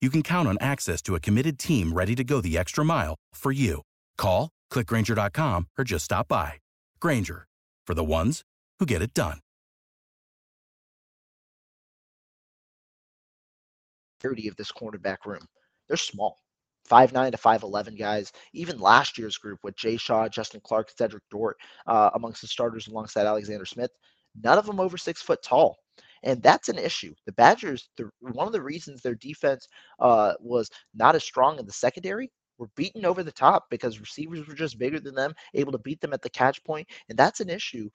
you 0.00 0.10
can 0.10 0.22
count 0.22 0.48
on 0.48 0.58
access 0.60 1.00
to 1.02 1.14
a 1.14 1.20
committed 1.20 1.58
team 1.58 1.92
ready 1.92 2.14
to 2.14 2.22
go 2.24 2.40
the 2.40 2.58
extra 2.58 2.84
mile 2.84 3.14
for 3.34 3.52
you. 3.52 3.82
Call, 4.18 4.50
clickgrainger.com, 4.72 5.68
or 5.78 5.84
just 5.84 6.04
stop 6.04 6.28
by. 6.28 6.54
Grainger, 7.00 7.46
for 7.86 7.94
the 7.94 8.04
ones 8.04 8.42
who 8.78 8.86
get 8.86 9.02
it 9.02 9.14
done. 9.14 9.38
of 14.24 14.56
this 14.56 14.72
cornerback 14.72 15.24
room. 15.24 15.46
They're 15.86 15.96
small. 15.96 16.38
5'9 16.90 17.32
to 17.32 17.38
5'11 17.38 17.98
guys. 17.98 18.32
Even 18.52 18.78
last 18.78 19.18
year's 19.18 19.38
group 19.38 19.60
with 19.62 19.76
Jay 19.76 19.96
Shaw, 19.96 20.28
Justin 20.28 20.60
Clark, 20.64 20.90
Cedrick 20.98 21.20
Dort 21.30 21.56
uh, 21.86 22.10
amongst 22.14 22.40
the 22.40 22.48
starters 22.48 22.88
alongside 22.88 23.26
Alexander 23.26 23.64
Smith, 23.64 23.90
none 24.42 24.58
of 24.58 24.66
them 24.66 24.80
over 24.80 24.96
six 24.96 25.22
foot 25.22 25.42
tall 25.42 25.76
and 26.22 26.42
that's 26.42 26.68
an 26.68 26.78
issue. 26.78 27.14
The 27.26 27.32
Badgers, 27.32 27.88
the, 27.96 28.10
one 28.20 28.46
of 28.46 28.52
the 28.52 28.62
reasons 28.62 29.02
their 29.02 29.14
defense 29.14 29.68
uh, 30.00 30.34
was 30.40 30.70
not 30.94 31.14
as 31.14 31.24
strong 31.24 31.58
in 31.58 31.66
the 31.66 31.72
secondary 31.72 32.30
were 32.58 32.68
beaten 32.76 33.04
over 33.04 33.22
the 33.22 33.32
top 33.32 33.66
because 33.70 34.00
receivers 34.00 34.46
were 34.46 34.54
just 34.54 34.78
bigger 34.78 35.00
than 35.00 35.14
them, 35.14 35.34
able 35.54 35.72
to 35.72 35.78
beat 35.78 36.00
them 36.00 36.12
at 36.12 36.22
the 36.22 36.30
catch 36.30 36.62
point, 36.64 36.88
and 37.08 37.18
that's 37.18 37.40
an 37.40 37.50
issue. 37.50 37.88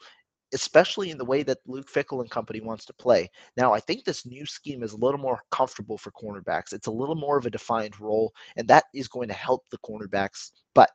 Especially 0.54 1.12
in 1.12 1.18
the 1.18 1.24
way 1.24 1.44
that 1.44 1.60
Luke 1.66 1.90
Fickell 1.90 2.20
and 2.20 2.30
company 2.30 2.60
wants 2.60 2.84
to 2.84 2.94
play. 2.94 3.30
Now, 3.56 3.74
I 3.74 3.80
think 3.80 4.04
this 4.04 4.26
new 4.26 4.46
scheme 4.46 4.84
is 4.84 4.92
a 4.92 4.98
little 4.98 5.18
more 5.18 5.40
comfortable 5.50 5.98
for 5.98 6.12
cornerbacks. 6.12 6.74
It's 6.74 6.88
a 6.88 6.92
little 6.92 7.16
more 7.16 7.38
of 7.38 7.46
a 7.46 7.50
defined 7.50 7.98
role, 8.02 8.34
and 8.58 8.68
that 8.68 8.84
is 8.94 9.08
going 9.08 9.30
to 9.30 9.34
help 9.34 9.64
the 9.72 9.78
cornerbacks. 9.78 10.52
But 10.76 10.90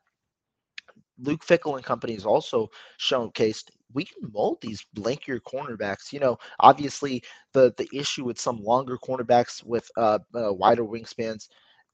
Luke 1.19 1.43
Fickell 1.43 1.75
and 1.75 1.83
company 1.83 2.13
has 2.13 2.25
also 2.25 2.67
showcased 2.99 3.71
we 3.93 4.05
can 4.05 4.31
mold 4.33 4.57
these 4.61 4.85
blankier 4.95 5.39
cornerbacks. 5.41 6.11
You 6.11 6.19
know, 6.19 6.37
obviously 6.59 7.23
the 7.53 7.73
the 7.77 7.89
issue 7.93 8.25
with 8.25 8.39
some 8.39 8.57
longer 8.63 8.97
cornerbacks 8.97 9.63
with 9.63 9.89
uh, 9.97 10.19
uh, 10.35 10.53
wider 10.53 10.83
wingspans, 10.83 11.47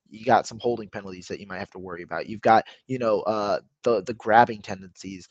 you 0.10 0.26
got 0.26 0.48
some 0.48 0.60
holding 0.60 0.90
penalties 0.90 1.28
that 1.28 1.40
you 1.40 1.48
might 1.48 1.60
have 1.60 1.70
to 1.72 1.80
worry 1.80 2.04
about. 2.04 2.28
You've 2.28 2.42
got 2.42 2.66
you 2.88 3.00
know 3.00 3.22
uh, 3.22 3.60
the 3.84 4.02
the 4.04 4.14
grabbing 4.16 4.62
tendencies. 4.62 5.28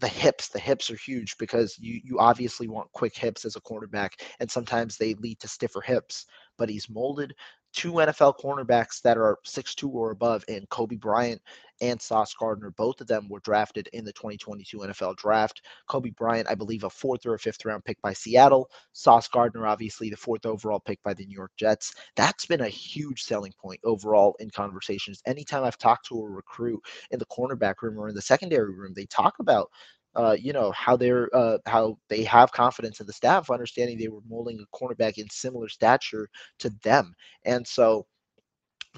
The 0.00 0.08
hips, 0.08 0.48
the 0.48 0.58
hips 0.58 0.90
are 0.90 0.96
huge 0.96 1.36
because 1.38 1.76
you 1.78 2.00
you 2.04 2.18
obviously 2.18 2.68
want 2.68 2.92
quick 2.92 3.16
hips 3.16 3.44
as 3.44 3.56
a 3.56 3.60
cornerback, 3.60 4.10
and 4.40 4.50
sometimes 4.50 4.96
they 4.96 5.14
lead 5.14 5.38
to 5.40 5.48
stiffer 5.48 5.80
hips. 5.80 6.26
But 6.58 6.68
he's 6.68 6.90
molded 6.90 7.34
two 7.72 7.92
NFL 7.92 8.38
cornerbacks 8.38 9.00
that 9.02 9.16
are 9.16 9.38
six 9.44 9.74
two 9.74 9.88
or 9.90 10.10
above, 10.10 10.44
and 10.48 10.68
Coby 10.68 10.98
Bryant 10.98 11.40
and 11.80 12.00
Sauce 12.00 12.32
Gardner. 12.34 12.70
Both 12.70 13.00
of 13.00 13.08
them 13.08 13.28
were 13.28 13.40
drafted 13.40 13.88
in 13.92 14.04
the 14.04 14.12
2022 14.12 14.78
NFL 14.78 15.16
draft. 15.16 15.62
Coby 15.88 16.14
Bryant, 16.14 16.48
I 16.48 16.54
believe, 16.54 16.84
a 16.84 16.90
fourth 16.90 17.26
or 17.26 17.34
a 17.34 17.38
fifth 17.38 17.64
round 17.64 17.84
pick 17.84 18.00
by 18.02 18.12
Seattle. 18.12 18.70
Sauce 18.92 19.28
Gardner, 19.28 19.66
obviously, 19.66 20.08
the 20.08 20.16
fourth 20.16 20.46
overall 20.46 20.80
pick 20.80 21.02
by 21.02 21.14
the 21.14 21.26
New 21.26 21.36
York 21.36 21.52
Jets. 21.56 21.94
That's 22.14 22.46
been 22.46 22.60
a 22.60 22.68
huge 22.68 23.22
selling 23.22 23.52
point 23.60 23.80
overall 23.84 24.36
in 24.38 24.50
conversations. 24.50 25.22
Anytime 25.26 25.64
I've 25.64 25.78
talked 25.78 26.06
to 26.06 26.20
a 26.20 26.28
recruit 26.28 26.80
in 27.10 27.18
the 27.18 27.26
cornerback 27.26 27.82
room 27.82 27.98
or 27.98 28.08
in 28.08 28.14
the 28.14 28.22
secondary 28.22 28.72
room, 28.72 28.92
they 28.94 29.06
talk 29.06 29.34
about 29.40 29.70
uh, 30.16 30.36
you 30.38 30.52
know 30.52 30.70
how 30.72 30.96
they're 30.96 31.28
uh, 31.34 31.58
how 31.66 31.98
they 32.08 32.22
have 32.24 32.52
confidence 32.52 33.00
in 33.00 33.06
the 33.06 33.12
staff, 33.12 33.50
understanding 33.50 33.98
they 33.98 34.08
were 34.08 34.20
molding 34.28 34.60
a 34.60 34.76
cornerback 34.76 35.18
in 35.18 35.28
similar 35.30 35.68
stature 35.68 36.28
to 36.58 36.70
them, 36.82 37.14
and 37.44 37.66
so 37.66 38.06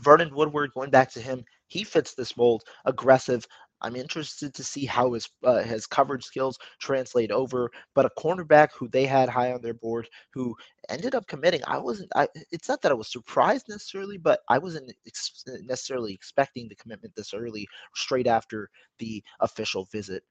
Vernon 0.00 0.34
Woodward, 0.34 0.72
going 0.72 0.90
back 0.90 1.10
to 1.12 1.20
him, 1.20 1.44
he 1.68 1.84
fits 1.84 2.14
this 2.14 2.36
mold. 2.36 2.62
Aggressive. 2.84 3.46
I'm 3.80 3.96
interested 3.96 4.54
to 4.54 4.64
see 4.64 4.86
how 4.86 5.12
his 5.12 5.28
uh, 5.44 5.62
his 5.62 5.86
coverage 5.86 6.24
skills 6.24 6.58
translate 6.80 7.30
over. 7.30 7.70
But 7.94 8.06
a 8.06 8.10
cornerback 8.18 8.68
who 8.72 8.88
they 8.88 9.04
had 9.04 9.28
high 9.28 9.52
on 9.52 9.60
their 9.62 9.74
board, 9.74 10.08
who 10.32 10.56
ended 10.88 11.14
up 11.14 11.26
committing, 11.26 11.60
I 11.66 11.78
wasn't. 11.78 12.10
I, 12.14 12.28
it's 12.50 12.68
not 12.68 12.80
that 12.82 12.92
I 12.92 12.94
was 12.94 13.10
surprised 13.12 13.68
necessarily, 13.68 14.16
but 14.16 14.40
I 14.48 14.58
wasn't 14.58 14.92
ex- 15.06 15.44
necessarily 15.62 16.14
expecting 16.14 16.68
the 16.68 16.76
commitment 16.76 17.14
this 17.14 17.34
early, 17.34 17.68
straight 17.94 18.26
after 18.26 18.70
the 18.98 19.22
official 19.40 19.84
visit. 19.92 20.22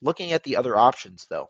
Looking 0.00 0.32
at 0.32 0.44
the 0.44 0.56
other 0.56 0.76
options, 0.76 1.26
though, 1.28 1.48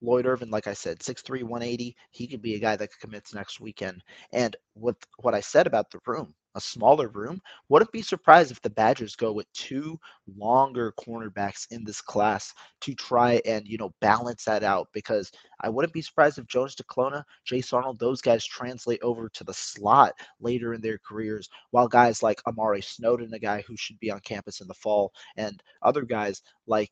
Lloyd 0.00 0.26
Irvin, 0.26 0.50
like 0.50 0.66
I 0.66 0.74
said, 0.74 1.02
6'3, 1.02 1.42
180. 1.42 1.96
He 2.10 2.26
could 2.26 2.42
be 2.42 2.54
a 2.54 2.60
guy 2.60 2.76
that 2.76 2.98
commits 3.00 3.34
next 3.34 3.60
weekend. 3.60 4.02
And 4.32 4.56
with 4.74 4.96
what 5.18 5.34
I 5.34 5.40
said 5.40 5.66
about 5.66 5.90
the 5.90 6.00
room, 6.06 6.34
a 6.54 6.60
smaller 6.60 7.08
room. 7.08 7.40
Wouldn't 7.68 7.92
be 7.92 8.02
surprised 8.02 8.50
if 8.50 8.60
the 8.60 8.70
Badgers 8.70 9.16
go 9.16 9.32
with 9.32 9.50
two 9.52 9.98
longer 10.36 10.92
cornerbacks 11.00 11.66
in 11.70 11.84
this 11.84 12.00
class 12.00 12.52
to 12.82 12.94
try 12.94 13.40
and, 13.46 13.66
you 13.66 13.78
know, 13.78 13.94
balance 14.00 14.44
that 14.44 14.62
out 14.62 14.88
because 14.92 15.30
I 15.60 15.68
wouldn't 15.68 15.94
be 15.94 16.02
surprised 16.02 16.38
if 16.38 16.46
Jonas 16.46 16.74
Duclona, 16.74 17.24
Jace 17.50 17.72
Arnold, 17.72 17.98
those 17.98 18.20
guys 18.20 18.44
translate 18.44 19.00
over 19.02 19.28
to 19.30 19.44
the 19.44 19.54
slot 19.54 20.12
later 20.40 20.74
in 20.74 20.80
their 20.80 20.98
careers, 20.98 21.48
while 21.70 21.88
guys 21.88 22.22
like 22.22 22.42
Amare 22.46 22.82
Snowden, 22.82 23.32
a 23.34 23.38
guy 23.38 23.62
who 23.66 23.76
should 23.76 23.98
be 23.98 24.10
on 24.10 24.20
campus 24.20 24.60
in 24.60 24.68
the 24.68 24.74
fall, 24.74 25.12
and 25.36 25.62
other 25.82 26.02
guys 26.02 26.42
like 26.66 26.90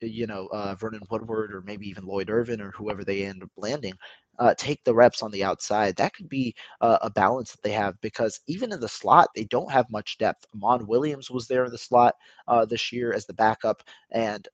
you 0.00 0.26
know, 0.26 0.48
uh, 0.52 0.74
Vernon 0.74 1.02
Woodward 1.10 1.52
or 1.52 1.62
maybe 1.62 1.88
even 1.88 2.06
Lloyd 2.06 2.30
Irvin 2.30 2.60
or 2.60 2.70
whoever 2.72 3.04
they 3.04 3.24
end 3.24 3.42
up 3.42 3.50
landing, 3.56 3.94
uh, 4.38 4.54
take 4.56 4.82
the 4.84 4.94
reps 4.94 5.22
on 5.22 5.30
the 5.30 5.44
outside. 5.44 5.96
That 5.96 6.14
could 6.14 6.28
be 6.28 6.54
uh, 6.80 6.98
a 7.02 7.10
balance 7.10 7.52
that 7.52 7.62
they 7.62 7.72
have 7.72 8.00
because 8.00 8.40
even 8.46 8.72
in 8.72 8.80
the 8.80 8.88
slot, 8.88 9.28
they 9.34 9.44
don't 9.44 9.70
have 9.70 9.90
much 9.90 10.18
depth. 10.18 10.44
Amon 10.54 10.86
Williams 10.86 11.30
was 11.30 11.46
there 11.46 11.64
in 11.64 11.72
the 11.72 11.78
slot 11.78 12.14
uh, 12.48 12.64
this 12.64 12.92
year 12.92 13.12
as 13.12 13.26
the 13.26 13.34
backup, 13.34 13.82
and 14.10 14.48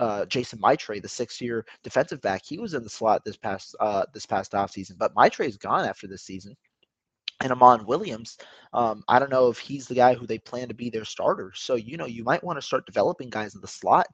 uh, 0.00 0.26
Jason 0.26 0.58
Maitre, 0.60 0.98
the 0.98 1.08
six-year 1.08 1.64
defensive 1.84 2.20
back, 2.22 2.42
he 2.44 2.58
was 2.58 2.74
in 2.74 2.82
the 2.82 2.90
slot 2.90 3.22
this 3.24 3.36
past 3.36 3.76
uh, 3.80 4.04
this 4.12 4.26
past 4.26 4.52
offseason. 4.52 4.98
But 4.98 5.14
Maitre 5.14 5.46
is 5.46 5.56
gone 5.56 5.84
after 5.84 6.06
this 6.08 6.22
season. 6.22 6.56
And 7.42 7.52
Amon 7.52 7.86
Williams, 7.86 8.38
um, 8.72 9.04
I 9.08 9.18
don't 9.18 9.30
know 9.30 9.48
if 9.48 9.58
he's 9.58 9.86
the 9.88 9.94
guy 9.96 10.14
who 10.14 10.26
they 10.26 10.38
plan 10.38 10.68
to 10.68 10.74
be 10.74 10.90
their 10.90 11.04
starter. 11.04 11.52
So, 11.54 11.74
you 11.74 11.96
know, 11.96 12.06
you 12.06 12.24
might 12.24 12.44
want 12.44 12.56
to 12.58 12.62
start 12.62 12.86
developing 12.86 13.30
guys 13.30 13.54
in 13.56 13.60
the 13.60 13.68
slot. 13.68 14.06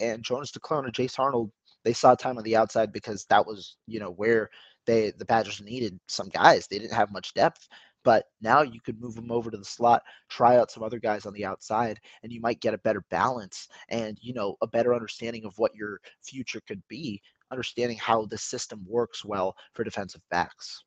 And 0.00 0.22
Jonas 0.24 0.52
Duclona 0.52 0.86
and 0.86 0.94
Jace 0.94 1.18
Arnold 1.18 1.52
they 1.84 1.92
saw 1.92 2.14
time 2.14 2.38
on 2.38 2.44
the 2.44 2.56
outside 2.56 2.92
because 2.92 3.24
that 3.26 3.46
was, 3.46 3.76
you 3.86 4.00
know, 4.00 4.10
where 4.12 4.50
they 4.86 5.12
the 5.18 5.24
Badgers 5.24 5.60
needed 5.62 5.98
some 6.08 6.28
guys. 6.28 6.66
They 6.66 6.78
didn't 6.78 6.94
have 6.94 7.12
much 7.12 7.34
depth. 7.34 7.68
But 8.04 8.26
now 8.40 8.62
you 8.62 8.80
could 8.80 9.00
move 9.00 9.14
them 9.14 9.30
over 9.32 9.50
to 9.50 9.56
the 9.58 9.64
slot, 9.64 10.02
try 10.28 10.56
out 10.56 10.70
some 10.70 10.82
other 10.82 10.98
guys 11.00 11.26
on 11.26 11.32
the 11.34 11.44
outside, 11.44 12.00
and 12.22 12.32
you 12.32 12.40
might 12.40 12.60
get 12.60 12.74
a 12.74 12.78
better 12.78 13.04
balance 13.10 13.68
and 13.90 14.18
you 14.22 14.34
know 14.34 14.56
a 14.62 14.66
better 14.68 14.94
understanding 14.94 15.44
of 15.44 15.58
what 15.58 15.74
your 15.74 16.00
future 16.22 16.60
could 16.68 16.82
be, 16.88 17.22
understanding 17.50 17.98
how 17.98 18.24
the 18.26 18.38
system 18.38 18.84
works 18.88 19.24
well 19.24 19.56
for 19.74 19.84
defensive 19.84 20.22
backs. 20.30 20.84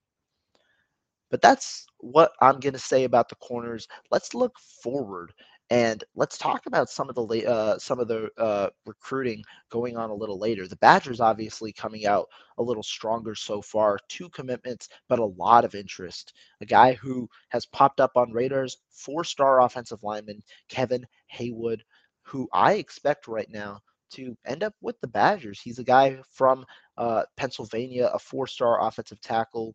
But 1.32 1.42
that's 1.42 1.88
what 1.98 2.34
I'm 2.42 2.60
going 2.60 2.74
to 2.74 2.80
say 2.80 3.06
about 3.06 3.30
the 3.30 3.36
corners. 3.36 3.88
Let's 4.12 4.34
look 4.36 4.60
forward 4.60 5.34
and 5.72 6.04
let's 6.16 6.38
talk 6.38 6.66
about 6.66 6.90
some 6.90 7.08
of 7.10 7.16
the 7.16 7.50
uh, 7.50 7.80
some 7.80 8.02
of 8.02 8.10
the 8.10 8.30
uh, 8.38 8.70
recruiting 8.86 9.42
going 9.70 9.96
on 9.96 10.10
a 10.10 10.14
little 10.14 10.38
later. 10.38 10.68
The 10.68 10.76
Badgers 10.76 11.22
obviously 11.22 11.72
coming 11.72 12.06
out 12.06 12.28
a 12.58 12.64
little 12.64 12.84
stronger 12.84 13.36
so 13.36 13.62
far. 13.62 13.98
Two 14.10 14.28
commitments, 14.30 14.90
but 15.08 15.20
a 15.20 15.26
lot 15.26 15.64
of 15.64 15.74
interest. 15.74 16.34
A 16.60 16.66
guy 16.66 16.94
who 16.96 17.30
has 17.50 17.66
popped 17.68 18.02
up 18.02 18.12
on 18.18 18.34
radars, 18.34 18.80
four-star 18.90 19.62
offensive 19.62 20.04
lineman 20.04 20.44
Kevin 20.68 21.06
Haywood, 21.28 21.82
who 22.24 22.50
I 22.52 22.74
expect 22.74 23.30
right 23.30 23.50
now 23.50 23.80
to 24.12 24.36
end 24.46 24.64
up 24.64 24.74
with 24.82 25.00
the 25.00 25.08
Badgers. 25.08 25.62
He's 25.62 25.80
a 25.80 25.86
guy 25.86 26.18
from 26.30 26.66
uh, 26.98 27.24
Pennsylvania, 27.38 28.12
a 28.14 28.20
four-star 28.20 28.86
offensive 28.86 29.22
tackle 29.22 29.74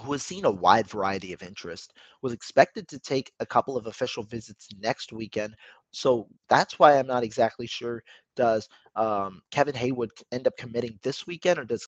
who 0.00 0.12
has 0.12 0.22
seen 0.22 0.44
a 0.44 0.50
wide 0.50 0.88
variety 0.88 1.32
of 1.32 1.42
interest, 1.42 1.92
was 2.22 2.32
expected 2.32 2.88
to 2.88 2.98
take 2.98 3.32
a 3.40 3.46
couple 3.46 3.76
of 3.76 3.86
official 3.86 4.22
visits 4.24 4.68
next 4.80 5.12
weekend. 5.12 5.54
So 5.92 6.28
that's 6.48 6.78
why 6.78 6.98
I'm 6.98 7.06
not 7.06 7.24
exactly 7.24 7.66
sure. 7.66 8.02
Does 8.36 8.68
um, 8.96 9.42
Kevin 9.50 9.74
Haywood 9.74 10.10
end 10.32 10.46
up 10.46 10.56
committing 10.56 10.98
this 11.02 11.26
weekend, 11.26 11.58
or 11.58 11.64
does 11.64 11.86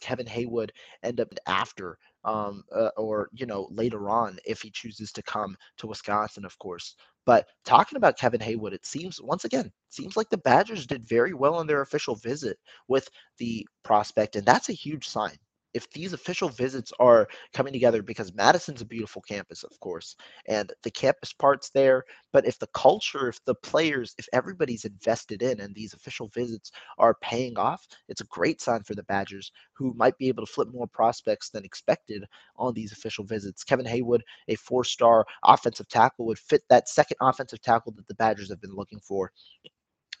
Kevin 0.00 0.26
Haywood 0.26 0.72
end 1.02 1.20
up 1.20 1.32
after, 1.46 1.98
um, 2.24 2.62
uh, 2.74 2.90
or 2.96 3.28
you 3.32 3.46
know 3.46 3.68
later 3.70 4.08
on 4.10 4.38
if 4.46 4.60
he 4.62 4.70
chooses 4.70 5.12
to 5.12 5.22
come 5.22 5.56
to 5.78 5.86
Wisconsin, 5.86 6.44
of 6.44 6.58
course. 6.58 6.94
But 7.24 7.48
talking 7.64 7.96
about 7.96 8.18
Kevin 8.18 8.40
Haywood, 8.40 8.72
it 8.74 8.86
seems 8.86 9.20
once 9.20 9.44
again 9.44 9.72
seems 9.90 10.16
like 10.16 10.28
the 10.30 10.38
Badgers 10.38 10.86
did 10.86 11.08
very 11.08 11.32
well 11.34 11.54
on 11.54 11.66
their 11.66 11.80
official 11.82 12.16
visit 12.16 12.58
with 12.88 13.08
the 13.38 13.66
prospect, 13.82 14.36
and 14.36 14.46
that's 14.46 14.68
a 14.68 14.74
huge 14.74 15.08
sign 15.08 15.36
if 15.76 15.90
these 15.90 16.14
official 16.14 16.48
visits 16.48 16.90
are 16.98 17.28
coming 17.52 17.72
together 17.72 18.02
because 18.02 18.32
Madison's 18.34 18.80
a 18.80 18.86
beautiful 18.86 19.20
campus, 19.20 19.62
of 19.62 19.78
course, 19.80 20.16
and 20.48 20.72
the 20.82 20.90
campus 20.90 21.34
part's 21.34 21.68
there, 21.68 22.02
but 22.32 22.46
if 22.46 22.58
the 22.58 22.66
culture, 22.68 23.28
if 23.28 23.44
the 23.44 23.54
players, 23.56 24.14
if 24.16 24.26
everybody's 24.32 24.86
invested 24.86 25.42
in 25.42 25.60
and 25.60 25.74
these 25.74 25.92
official 25.92 26.28
visits 26.28 26.72
are 26.98 27.18
paying 27.20 27.58
off, 27.58 27.86
it's 28.08 28.22
a 28.22 28.26
great 28.26 28.62
sign 28.62 28.82
for 28.84 28.94
the 28.94 29.02
Badgers 29.02 29.52
who 29.74 29.92
might 29.94 30.16
be 30.16 30.28
able 30.28 30.46
to 30.46 30.50
flip 30.50 30.68
more 30.72 30.86
prospects 30.86 31.50
than 31.50 31.64
expected 31.64 32.24
on 32.56 32.72
these 32.72 32.92
official 32.92 33.24
visits. 33.24 33.62
Kevin 33.62 33.84
Haywood, 33.84 34.22
a 34.48 34.54
four 34.54 34.82
star 34.82 35.26
offensive 35.44 35.88
tackle, 35.88 36.24
would 36.24 36.38
fit 36.38 36.62
that 36.70 36.88
second 36.88 37.18
offensive 37.20 37.60
tackle 37.60 37.92
that 37.92 38.08
the 38.08 38.14
Badgers 38.14 38.48
have 38.48 38.62
been 38.62 38.74
looking 38.74 39.00
for 39.00 39.30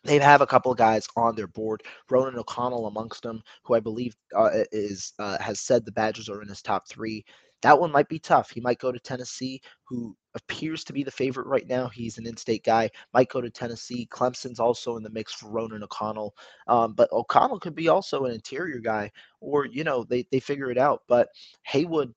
they 0.06 0.18
have 0.18 0.40
a 0.40 0.46
couple 0.46 0.72
of 0.72 0.78
guys 0.78 1.06
on 1.16 1.34
their 1.34 1.46
board. 1.46 1.82
Ronan 2.10 2.38
O'Connell 2.38 2.86
amongst 2.86 3.22
them, 3.22 3.42
who 3.64 3.74
I 3.74 3.80
believe 3.80 4.16
uh, 4.34 4.50
is 4.72 5.12
uh, 5.18 5.38
has 5.38 5.60
said 5.60 5.84
the 5.84 5.92
Badgers 5.92 6.28
are 6.28 6.42
in 6.42 6.48
his 6.48 6.62
top 6.62 6.88
three. 6.88 7.24
That 7.62 7.78
one 7.80 7.90
might 7.90 8.08
be 8.08 8.18
tough. 8.18 8.50
He 8.50 8.60
might 8.60 8.78
go 8.78 8.92
to 8.92 8.98
Tennessee, 8.98 9.60
who 9.84 10.14
appears 10.34 10.84
to 10.84 10.92
be 10.92 11.02
the 11.02 11.10
favorite 11.10 11.46
right 11.46 11.66
now. 11.66 11.88
He's 11.88 12.18
an 12.18 12.26
in-state 12.26 12.62
guy. 12.64 12.90
Might 13.14 13.30
go 13.30 13.40
to 13.40 13.50
Tennessee. 13.50 14.06
Clemson's 14.10 14.60
also 14.60 14.96
in 14.96 15.02
the 15.02 15.10
mix 15.10 15.32
for 15.32 15.48
Ronan 15.48 15.82
O'Connell, 15.82 16.36
um, 16.68 16.92
but 16.92 17.10
O'Connell 17.12 17.58
could 17.58 17.74
be 17.74 17.88
also 17.88 18.24
an 18.24 18.32
interior 18.32 18.78
guy, 18.78 19.10
or 19.40 19.66
you 19.66 19.84
know 19.84 20.04
they 20.04 20.26
they 20.30 20.40
figure 20.40 20.70
it 20.70 20.78
out. 20.78 21.02
But 21.08 21.28
Haywood, 21.62 22.14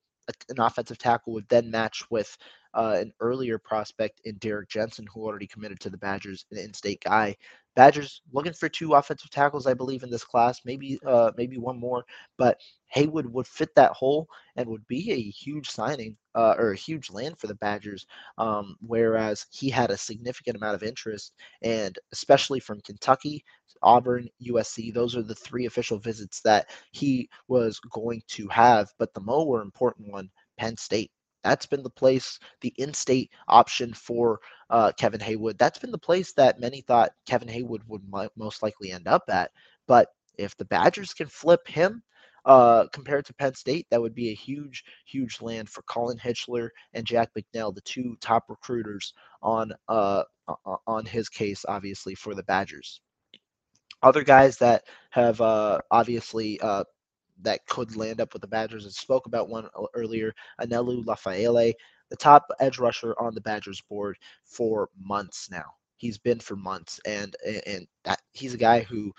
an 0.50 0.60
offensive 0.60 0.98
tackle, 0.98 1.34
would 1.34 1.48
then 1.48 1.72
match 1.72 2.04
with 2.12 2.38
uh, 2.74 2.98
an 3.00 3.12
earlier 3.20 3.58
prospect 3.58 4.22
in 4.26 4.36
Derek 4.36 4.70
Jensen, 4.70 5.08
who 5.12 5.26
already 5.26 5.48
committed 5.48 5.80
to 5.80 5.90
the 5.90 5.98
Badgers, 5.98 6.46
an 6.52 6.58
in-state 6.58 7.02
guy. 7.04 7.36
Badgers 7.76 8.22
looking 8.34 8.54
for 8.54 8.68
two 8.70 8.94
offensive 8.94 9.30
tackles, 9.30 9.66
I 9.68 9.74
believe, 9.74 10.04
in 10.04 10.10
this 10.10 10.24
class. 10.24 10.62
Maybe, 10.66 11.00
uh, 11.06 11.32
maybe 11.38 11.58
one 11.58 11.80
more, 11.80 12.04
but 12.38 12.60
Haywood 12.88 13.26
would 13.28 13.48
fit 13.48 13.74
that 13.76 13.92
hole 13.92 14.28
and 14.56 14.68
would 14.68 14.86
be 14.88 15.12
a 15.12 15.22
huge 15.22 15.70
signing 15.70 16.18
uh, 16.36 16.56
or 16.58 16.72
a 16.72 16.78
huge 16.78 17.10
land 17.12 17.40
for 17.40 17.48
the 17.48 17.56
Badgers. 17.56 18.06
Um, 18.38 18.76
whereas 18.82 19.46
he 19.52 19.70
had 19.70 19.92
a 19.92 19.98
significant 19.98 20.58
amount 20.58 20.76
of 20.76 20.84
interest, 20.84 21.34
and 21.62 21.98
especially 22.12 22.60
from 22.60 22.82
Kentucky, 22.82 23.44
Auburn, 23.82 24.28
USC. 24.42 24.92
Those 24.92 25.16
are 25.16 25.24
the 25.24 25.36
three 25.36 25.66
official 25.66 26.00
visits 26.00 26.42
that 26.42 26.70
he 26.92 27.30
was 27.48 27.80
going 27.92 28.22
to 28.30 28.48
have. 28.50 28.90
But 28.98 29.14
the 29.14 29.22
more 29.22 29.62
important 29.62 30.12
one, 30.12 30.30
Penn 30.58 30.76
State. 30.78 31.12
That's 31.44 31.66
been 31.66 31.84
the 31.84 31.90
place, 31.90 32.40
the 32.62 32.74
in-state 32.78 33.32
option 33.48 33.94
for 33.94 34.40
uh, 34.70 34.92
Kevin 34.98 35.20
Haywood. 35.22 35.58
That's 35.58 35.80
been 35.80 35.92
the 35.92 35.98
place 35.98 36.34
that 36.34 36.60
many 36.60 36.82
thought 36.82 37.12
Kevin 37.26 37.48
Haywood 37.48 37.82
would 37.88 38.04
most 38.36 38.62
likely 38.62 38.92
end 38.92 39.08
up 39.08 39.24
at. 39.30 39.52
But 39.88 40.10
if 40.38 40.56
the 40.58 40.66
Badgers 40.66 41.14
can 41.14 41.28
flip 41.28 41.68
him 41.68 42.04
uh, 42.46 42.88
compared 42.94 43.26
to 43.26 43.34
Penn 43.34 43.54
State, 43.54 43.88
that 43.90 44.02
would 44.02 44.16
be 44.16 44.30
a 44.30 44.36
huge, 44.36 44.84
huge 45.06 45.42
land 45.42 45.70
for 45.70 45.82
Colin 45.84 46.18
Hitschler 46.18 46.70
and 46.94 47.06
Jack 47.06 47.30
McNeil, 47.38 47.74
the 47.74 47.82
two 47.82 48.18
top 48.22 48.46
recruiters 48.50 49.14
on 49.42 49.72
uh, 49.88 50.24
on 50.88 51.06
his 51.06 51.30
case, 51.30 51.64
obviously 51.68 52.16
for 52.16 52.34
the 52.34 52.44
Badgers. 52.44 53.02
Other 54.02 54.24
guys 54.24 54.58
that 54.58 54.84
have 55.12 55.42
uh, 55.42 55.80
obviously 55.92 56.60
uh, 56.62 56.86
that 57.42 57.66
could 57.68 57.96
land 57.96 58.22
up 58.22 58.34
with 58.34 58.42
the 58.42 58.48
Badgers. 58.48 58.86
I 58.86 58.90
spoke 58.90 59.26
about 59.26 59.50
one 59.50 59.68
earlier, 59.94 60.34
Anelu 60.62 61.04
Lafaele, 61.06 61.74
the 62.10 62.16
top 62.16 62.48
edge 62.60 62.80
rusher 62.80 63.16
on 63.20 63.36
the 63.36 63.42
Badgers 63.42 63.82
board 63.82 64.18
for 64.46 64.90
months 65.00 65.50
now. 65.52 65.66
He's 65.98 66.18
been 66.18 66.40
for 66.40 66.56
months, 66.56 67.00
and 67.06 67.36
and 67.44 67.86
that 68.06 68.22
he's 68.34 68.54
a 68.54 68.58
guy 68.58 68.82
who 68.82 69.12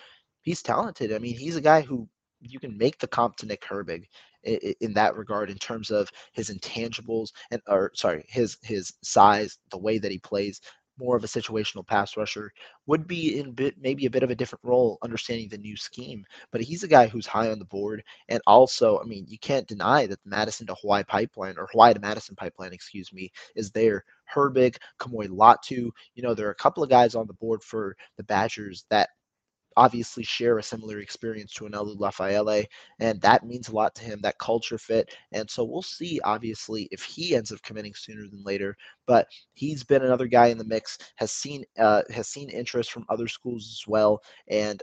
he's 0.42 0.62
talented. 0.62 1.12
I 1.12 1.18
mean, 1.18 1.36
he's 1.36 1.56
a 1.56 1.60
guy 1.60 1.82
who 1.82 2.08
you 2.40 2.58
can 2.58 2.76
make 2.76 2.98
the 2.98 3.06
comp 3.06 3.36
to 3.36 3.46
Nick 3.46 3.62
Herbig 3.62 4.04
in, 4.44 4.94
that 4.94 5.16
regard 5.16 5.50
in 5.50 5.58
terms 5.58 5.90
of 5.90 6.10
his 6.32 6.48
intangibles 6.50 7.28
and 7.50 7.60
or 7.68 7.90
sorry 7.94 8.24
his 8.28 8.56
his 8.62 8.92
size, 9.02 9.58
the 9.70 9.78
way 9.78 9.98
that 9.98 10.10
he 10.10 10.18
plays, 10.18 10.60
more 11.00 11.16
of 11.16 11.24
a 11.24 11.26
situational 11.26 11.86
pass 11.86 12.16
rusher, 12.16 12.52
would 12.86 13.06
be 13.06 13.40
in 13.40 13.52
bit 13.52 13.74
maybe 13.80 14.06
a 14.06 14.10
bit 14.10 14.22
of 14.22 14.30
a 14.30 14.34
different 14.34 14.64
role, 14.64 14.98
understanding 15.02 15.48
the 15.48 15.58
new 15.58 15.76
scheme. 15.76 16.24
But 16.52 16.60
he's 16.60 16.84
a 16.84 16.88
guy 16.88 17.08
who's 17.08 17.26
high 17.26 17.50
on 17.50 17.58
the 17.58 17.64
board, 17.64 18.04
and 18.28 18.40
also, 18.46 19.00
I 19.00 19.04
mean, 19.04 19.24
you 19.28 19.38
can't 19.38 19.66
deny 19.66 20.06
that 20.06 20.22
the 20.22 20.30
Madison 20.30 20.66
to 20.66 20.74
Hawaii 20.74 21.02
pipeline 21.04 21.56
or 21.58 21.66
Hawaii 21.72 21.94
to 21.94 22.00
Madison 22.00 22.36
pipeline, 22.36 22.72
excuse 22.72 23.12
me, 23.12 23.32
is 23.56 23.70
there. 23.70 24.04
Herbig, 24.32 24.76
Kamoi 25.00 25.28
Latu, 25.28 25.90
you 26.14 26.22
know, 26.22 26.34
there 26.34 26.46
are 26.46 26.52
a 26.52 26.54
couple 26.54 26.84
of 26.84 26.90
guys 26.90 27.16
on 27.16 27.26
the 27.26 27.32
board 27.34 27.64
for 27.64 27.96
the 28.16 28.22
Badgers 28.22 28.84
that 28.90 29.08
obviously 29.76 30.22
share 30.22 30.58
a 30.58 30.62
similar 30.62 31.00
experience 31.00 31.52
to 31.54 31.64
Anelu 31.64 31.96
Lafaele, 31.98 32.64
and 32.98 33.20
that 33.20 33.46
means 33.46 33.68
a 33.68 33.74
lot 33.74 33.94
to 33.96 34.04
him, 34.04 34.20
that 34.22 34.38
culture 34.38 34.78
fit. 34.78 35.14
And 35.32 35.48
so 35.48 35.64
we'll 35.64 35.82
see, 35.82 36.20
obviously, 36.24 36.88
if 36.90 37.02
he 37.02 37.34
ends 37.34 37.52
up 37.52 37.62
committing 37.62 37.94
sooner 37.94 38.26
than 38.28 38.42
later. 38.44 38.76
But 39.06 39.26
he's 39.54 39.84
been 39.84 40.02
another 40.02 40.26
guy 40.26 40.46
in 40.48 40.58
the 40.58 40.64
mix, 40.64 40.98
has 41.16 41.32
seen 41.32 41.64
uh, 41.78 42.02
has 42.10 42.28
seen 42.28 42.48
interest 42.50 42.92
from 42.92 43.06
other 43.08 43.28
schools 43.28 43.66
as 43.66 43.86
well, 43.86 44.22
and 44.48 44.82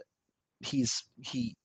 he's 0.59 1.03
he. 1.21 1.55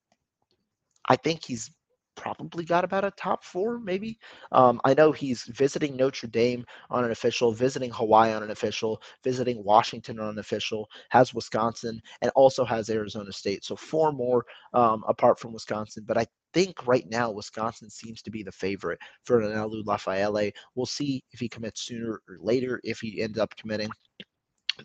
I 1.08 1.16
think 1.16 1.44
he's 1.44 1.70
probably 2.14 2.64
got 2.64 2.85
about 2.85 3.05
a 3.05 3.11
top 3.12 3.44
four, 3.44 3.79
maybe. 3.79 4.18
Um, 4.53 4.81
I 4.85 4.94
know 4.94 5.12
he's 5.12 5.42
visiting 5.44 5.96
Notre 5.96 6.27
Dame 6.27 6.64
on 6.90 7.05
an 7.05 7.11
official, 7.11 7.53
visiting 7.53 7.90
Hawaii 7.90 8.33
on 8.33 8.42
an 8.42 8.51
official, 8.51 9.03
visiting 9.25 9.62
Washington 9.64 10.18
on 10.18 10.31
an 10.31 10.38
official, 10.38 10.88
has 11.11 11.35
Wisconsin, 11.35 12.01
and 12.20 12.31
also 12.35 12.64
has 12.64 12.90
Arizona 12.90 13.33
State. 13.33 13.64
So 13.64 13.77
four 13.77 14.12
more 14.12 14.44
um, 14.75 15.05
apart 15.09 15.38
from 15.38 15.53
Wisconsin. 15.53 16.05
But 16.07 16.18
I 16.18 16.27
think 16.53 16.87
right 16.87 17.09
now 17.09 17.31
Wisconsin 17.31 17.90
seems 17.90 18.22
to 18.22 18.31
be 18.31 18.42
the 18.42 18.53
favorite 18.53 18.98
for 19.25 19.40
Anelu 19.40 19.85
Lafaele. 19.85 20.53
We'll 20.75 20.87
see 20.87 21.22
if 21.33 21.40
he 21.40 21.48
commits 21.48 21.83
sooner 21.83 22.20
or 22.29 22.38
later, 22.40 22.81
if 22.85 23.01
he 23.01 23.22
ends 23.22 23.38
up 23.38 23.55
committing 23.57 23.90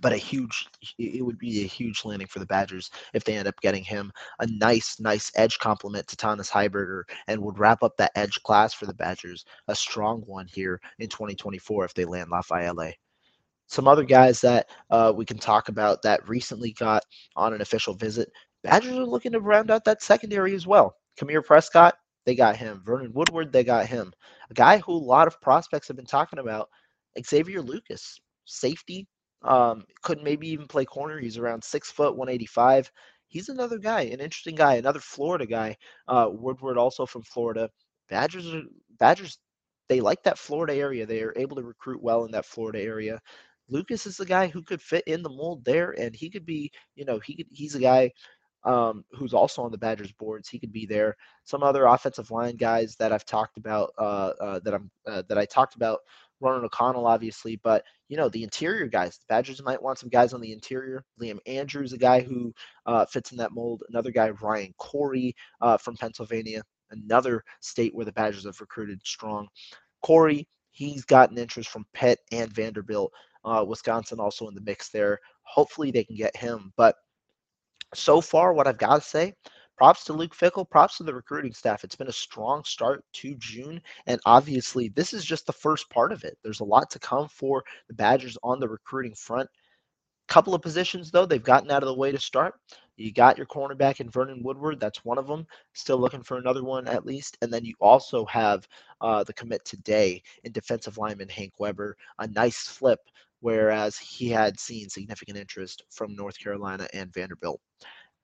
but 0.01 0.13
a 0.13 0.17
huge 0.17 0.67
it 0.97 1.23
would 1.25 1.37
be 1.37 1.63
a 1.63 1.67
huge 1.67 2.03
landing 2.05 2.27
for 2.27 2.39
the 2.39 2.45
Badgers 2.45 2.89
if 3.13 3.23
they 3.23 3.35
end 3.35 3.47
up 3.47 3.59
getting 3.61 3.83
him 3.83 4.11
a 4.39 4.47
nice 4.47 4.99
nice 4.99 5.31
edge 5.35 5.57
complement 5.59 6.07
to 6.07 6.17
Thomas 6.17 6.49
Heiberger 6.49 7.03
and 7.27 7.41
would 7.41 7.59
wrap 7.59 7.83
up 7.83 7.95
that 7.97 8.11
edge 8.15 8.41
class 8.43 8.73
for 8.73 8.85
the 8.85 8.93
Badgers 8.93 9.45
a 9.67 9.75
strong 9.75 10.21
one 10.21 10.47
here 10.47 10.79
in 10.99 11.09
2024 11.09 11.85
if 11.85 11.93
they 11.93 12.05
land 12.05 12.29
Lafaele. 12.31 12.93
Some 13.67 13.87
other 13.87 14.03
guys 14.03 14.39
that 14.41 14.69
uh, 14.89 15.11
we 15.15 15.25
can 15.25 15.37
talk 15.37 15.67
about 15.67 16.01
that 16.03 16.27
recently 16.27 16.71
got 16.73 17.03
on 17.35 17.53
an 17.53 17.61
official 17.61 17.93
visit. 17.93 18.31
Badgers 18.63 18.97
are 18.97 19.05
looking 19.05 19.33
to 19.33 19.41
round 19.41 19.71
out 19.71 19.83
that 19.85 20.01
secondary 20.01 20.55
as 20.55 20.65
well. 20.65 20.95
Kamir 21.19 21.41
Prescott, 21.41 21.95
they 22.25 22.35
got 22.35 22.55
him. 22.55 22.81
Vernon 22.85 23.11
Woodward, 23.13 23.51
they 23.51 23.63
got 23.63 23.85
him. 23.85 24.13
A 24.49 24.53
guy 24.53 24.77
who 24.79 24.93
a 24.93 24.97
lot 24.97 25.27
of 25.27 25.39
prospects 25.41 25.87
have 25.87 25.97
been 25.97 26.05
talking 26.05 26.39
about, 26.39 26.69
Xavier 27.25 27.61
Lucas, 27.61 28.19
safety, 28.45 29.07
um, 29.47 29.85
could 30.03 30.21
maybe 30.23 30.49
even 30.49 30.67
play 30.67 30.85
corner. 30.85 31.19
He's 31.19 31.37
around 31.37 31.63
six 31.63 31.91
foot, 31.91 32.15
185. 32.17 32.91
He's 33.29 33.49
another 33.49 33.79
guy, 33.79 34.01
an 34.03 34.21
interesting 34.21 34.55
guy, 34.55 34.75
another 34.75 34.99
Florida 35.01 35.45
guy. 35.45 35.77
Uh, 36.07 36.29
Woodward 36.31 36.77
also 36.77 37.05
from 37.05 37.23
Florida. 37.23 37.69
Badgers 38.09 38.53
are 38.53 38.63
Badgers. 38.99 39.39
They 39.89 40.01
like 40.01 40.23
that 40.23 40.37
Florida 40.39 40.75
area. 40.75 41.05
They 41.05 41.21
are 41.23 41.33
able 41.37 41.55
to 41.57 41.63
recruit 41.63 42.01
well 42.03 42.25
in 42.25 42.31
that 42.31 42.45
Florida 42.45 42.81
area. 42.81 43.19
Lucas 43.69 44.05
is 44.05 44.17
the 44.17 44.25
guy 44.25 44.47
who 44.47 44.63
could 44.63 44.81
fit 44.81 45.03
in 45.07 45.23
the 45.23 45.29
mold 45.29 45.65
there, 45.65 45.91
and 45.99 46.15
he 46.15 46.29
could 46.29 46.45
be, 46.45 46.71
you 46.95 47.05
know, 47.05 47.19
he 47.19 47.35
could, 47.35 47.47
he's 47.51 47.75
a 47.75 47.79
guy 47.79 48.11
um, 48.63 49.03
who's 49.13 49.33
also 49.33 49.61
on 49.61 49.71
the 49.71 49.77
Badgers 49.77 50.11
boards. 50.13 50.49
He 50.49 50.59
could 50.59 50.71
be 50.73 50.85
there. 50.85 51.15
Some 51.43 51.63
other 51.63 51.85
offensive 51.85 52.31
line 52.31 52.57
guys 52.57 52.95
that 52.97 53.11
I've 53.13 53.25
talked 53.25 53.57
about, 53.57 53.91
uh, 53.97 54.33
uh, 54.41 54.59
that 54.63 54.73
I'm 54.73 54.91
uh, 55.07 55.23
that 55.29 55.37
I 55.37 55.45
talked 55.45 55.75
about 55.75 55.99
Ronan 56.39 56.65
O'Connell, 56.65 57.07
obviously, 57.07 57.57
but 57.63 57.83
you 58.09 58.17
know 58.17 58.29
the 58.29 58.43
interior 58.43 58.87
guys. 58.87 59.17
The 59.17 59.25
Badgers 59.29 59.61
might 59.63 59.81
want 59.81 59.99
some 59.99 60.09
guys 60.09 60.33
on 60.33 60.41
the 60.41 60.51
interior. 60.51 61.03
Liam 61.21 61.39
Andrews, 61.45 61.93
a 61.93 61.97
guy 61.97 62.21
who 62.21 62.53
uh, 62.85 63.05
fits 63.05 63.31
in 63.31 63.37
that 63.37 63.53
mold. 63.53 63.83
Another 63.89 64.11
guy, 64.11 64.29
Ryan 64.29 64.73
Corey 64.77 65.35
uh, 65.61 65.77
from 65.77 65.97
Pennsylvania, 65.97 66.61
another 66.91 67.43
state 67.59 67.93
where 67.95 68.05
the 68.05 68.11
Badgers 68.11 68.45
have 68.45 68.61
recruited 68.61 68.99
strong. 69.03 69.47
Corey, 70.01 70.47
he's 70.71 71.05
gotten 71.05 71.37
interest 71.37 71.69
from 71.69 71.85
Pitt 71.93 72.19
and 72.31 72.53
Vanderbilt. 72.53 73.11
Uh, 73.43 73.63
Wisconsin 73.67 74.19
also 74.19 74.47
in 74.47 74.55
the 74.55 74.61
mix 74.61 74.89
there. 74.89 75.19
Hopefully 75.43 75.91
they 75.91 76.03
can 76.03 76.15
get 76.15 76.35
him. 76.35 76.71
But 76.77 76.95
so 77.93 78.21
far, 78.21 78.53
what 78.53 78.67
I've 78.67 78.77
got 78.77 79.01
to 79.01 79.07
say, 79.07 79.33
props 79.77 80.03
to 80.05 80.13
Luke 80.13 80.35
Fickell, 80.35 80.69
props 80.69 80.97
to 80.97 81.03
the 81.03 81.13
recruiting 81.13 81.53
staff. 81.53 81.83
It's 81.83 81.95
been 81.95 82.07
a 82.07 82.13
strong 82.13 82.63
start 82.63 83.03
to 83.13 83.35
June, 83.35 83.79
and 84.07 84.19
obviously, 84.25 84.89
this 84.89 85.13
is 85.13 85.23
just 85.23 85.45
the 85.45 85.53
first 85.53 85.89
part 85.89 86.11
of 86.11 86.23
it. 86.23 86.37
There's 86.43 86.61
a 86.61 86.65
lot 86.65 86.89
to 86.91 86.99
come 86.99 87.27
for 87.27 87.63
the 87.87 87.93
Badgers 87.93 88.37
on 88.43 88.59
the 88.59 88.67
recruiting 88.67 89.13
front. 89.13 89.49
Couple 90.27 90.53
of 90.53 90.61
positions, 90.61 91.11
though, 91.11 91.25
they've 91.25 91.41
gotten 91.41 91.71
out 91.71 91.83
of 91.83 91.87
the 91.87 91.95
way 91.95 92.11
to 92.11 92.19
start. 92.19 92.55
You 92.97 93.13
got 93.13 93.37
your 93.37 93.45
cornerback 93.45 93.99
in 93.99 94.09
Vernon 94.09 94.41
Woodward. 94.43 94.79
That's 94.79 95.05
one 95.05 95.19
of 95.19 95.27
them. 95.27 95.45
Still 95.73 95.99
looking 95.99 96.23
for 96.23 96.37
another 96.37 96.63
one 96.63 96.87
at 96.87 97.05
least. 97.05 97.37
And 97.41 97.53
then 97.53 97.63
you 97.63 97.75
also 97.79 98.25
have 98.25 98.67
uh, 98.99 99.23
the 99.23 99.33
commit 99.33 99.63
today 99.63 100.21
in 100.43 100.51
defensive 100.51 100.97
lineman 100.97 101.29
Hank 101.29 101.53
Weber. 101.59 101.95
A 102.17 102.27
nice 102.27 102.67
flip, 102.67 102.99
whereas 103.39 103.97
he 103.99 104.27
had 104.29 104.59
seen 104.59 104.89
significant 104.89 105.37
interest 105.37 105.83
from 105.91 106.15
North 106.15 106.39
Carolina 106.39 106.87
and 106.93 107.13
Vanderbilt 107.13 107.61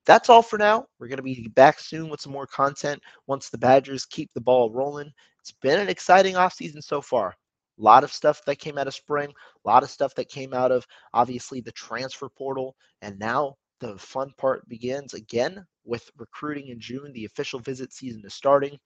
that's 0.05 0.29
all 0.29 0.41
for 0.41 0.57
now. 0.57 0.85
We're 0.99 1.07
going 1.07 1.17
to 1.17 1.23
be 1.23 1.47
back 1.55 1.79
soon 1.79 2.09
with 2.09 2.21
some 2.21 2.33
more 2.33 2.47
content 2.47 3.01
once 3.27 3.49
the 3.49 3.57
Badgers 3.57 4.05
keep 4.05 4.31
the 4.33 4.41
ball 4.41 4.71
rolling. 4.71 5.11
It's 5.39 5.51
been 5.51 5.79
an 5.79 5.89
exciting 5.89 6.35
offseason 6.35 6.83
so 6.83 7.01
far. 7.01 7.35
A 7.79 7.81
lot 7.81 8.03
of 8.03 8.13
stuff 8.13 8.41
that 8.45 8.59
came 8.59 8.77
out 8.77 8.87
of 8.87 8.93
spring, 8.93 9.29
a 9.29 9.67
lot 9.67 9.83
of 9.83 9.89
stuff 9.89 10.13
that 10.15 10.29
came 10.29 10.53
out 10.53 10.71
of 10.71 10.85
obviously 11.13 11.59
the 11.59 11.71
transfer 11.71 12.29
portal, 12.29 12.75
and 13.01 13.17
now 13.17 13.55
the 13.79 13.97
fun 13.97 14.31
part 14.37 14.67
begins 14.69 15.13
again 15.13 15.65
with 15.83 16.09
recruiting 16.17 16.67
in 16.67 16.79
June. 16.79 17.11
The 17.13 17.25
official 17.25 17.59
visit 17.59 17.91
season 17.91 18.21
is 18.25 18.33
starting. 18.33 18.77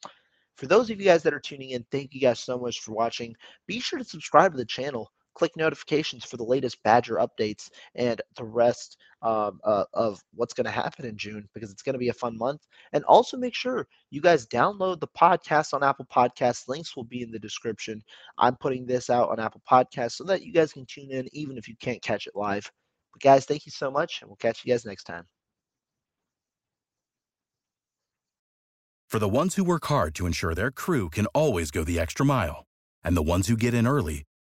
For 0.56 0.65
those 0.65 0.89
of 0.89 0.99
you 0.99 1.06
guys 1.06 1.21
that 1.23 1.34
are 1.34 1.39
tuning 1.39 1.71
in, 1.71 1.86
thank 1.91 2.13
you 2.13 2.21
guys 2.21 2.39
so 2.39 2.58
much 2.58 2.80
for 2.80 2.93
watching. 2.93 3.36
Be 3.67 3.80
sure 3.80 3.99
to 3.99 4.06
subscribe 4.06 4.53
to 4.53 4.58
the 4.58 4.65
channel 4.65 5.12
click 5.38 5.56
notifications 5.56 6.26
for 6.26 6.36
the 6.38 6.43
latest 6.43 6.82
Badger 6.82 7.15
updates 7.15 7.69
and 7.93 8.19
the 8.36 8.43
rest 8.43 8.97
um, 9.21 9.60
uh, 9.63 9.84
of 9.93 10.19
what's 10.34 10.56
going 10.56 10.65
to 10.65 10.71
happen 10.71 11.06
in 11.06 11.15
June 11.15 11.47
because 11.54 11.71
it's 11.71 11.84
going 11.84 11.93
to 11.93 12.00
be 12.00 12.10
a 12.10 12.13
fun 12.13 12.36
month. 12.36 12.62
And 12.91 13.04
also 13.04 13.38
make 13.38 13.54
sure 13.54 13.88
you 14.10 14.19
guys 14.19 14.47
download 14.47 15.00
the 15.00 15.08
podcast 15.08 15.76
on 15.76 15.84
Apple 15.84 16.08
Podcasts. 16.12 16.67
Links 16.67 16.95
will 16.95 17.04
be 17.04 17.21
in 17.21 17.30
the 17.30 17.38
description. 17.38 18.02
I'm 18.39 18.56
putting 18.56 18.88
this 18.88 19.12
out 19.12 19.30
on 19.30 19.39
Apple 19.39 19.62
Podcasts 19.69 20.13
so 20.13 20.23
that 20.23 20.41
you 20.43 20.52
guys 20.52 20.73
can 20.73 20.88
tune 20.88 21.12
in 21.12 21.28
even 21.34 21.56
if 21.56 21.67
you 21.67 21.76
can't 21.80 22.02
catch 22.02 22.26
it 22.26 22.36
live. 22.36 22.71
But 23.13 23.21
guys, 23.21 23.45
thank 23.45 23.67
you 23.67 23.71
so 23.71 23.91
much, 23.91 24.21
and 24.21 24.30
we'll 24.30 24.38
catch 24.38 24.65
you 24.65 24.73
guys 24.73 24.86
next 24.86 25.04
time. 25.04 25.26
For 29.10 29.19
the 29.19 29.30
ones 29.30 29.56
who 29.56 29.63
work 29.63 29.86
hard 29.86 30.15
to 30.15 30.26
ensure 30.26 30.54
their 30.56 30.71
crew 30.71 31.10
can 31.10 31.28
always 31.28 31.71
go 31.71 31.84
the 31.84 32.00
extra 32.00 32.26
mile, 32.26 32.65
and 33.04 33.15
the 33.15 33.21
ones 33.21 33.47
who 33.47 33.56
get 33.56 33.73
in 33.73 33.88
early 33.88 34.23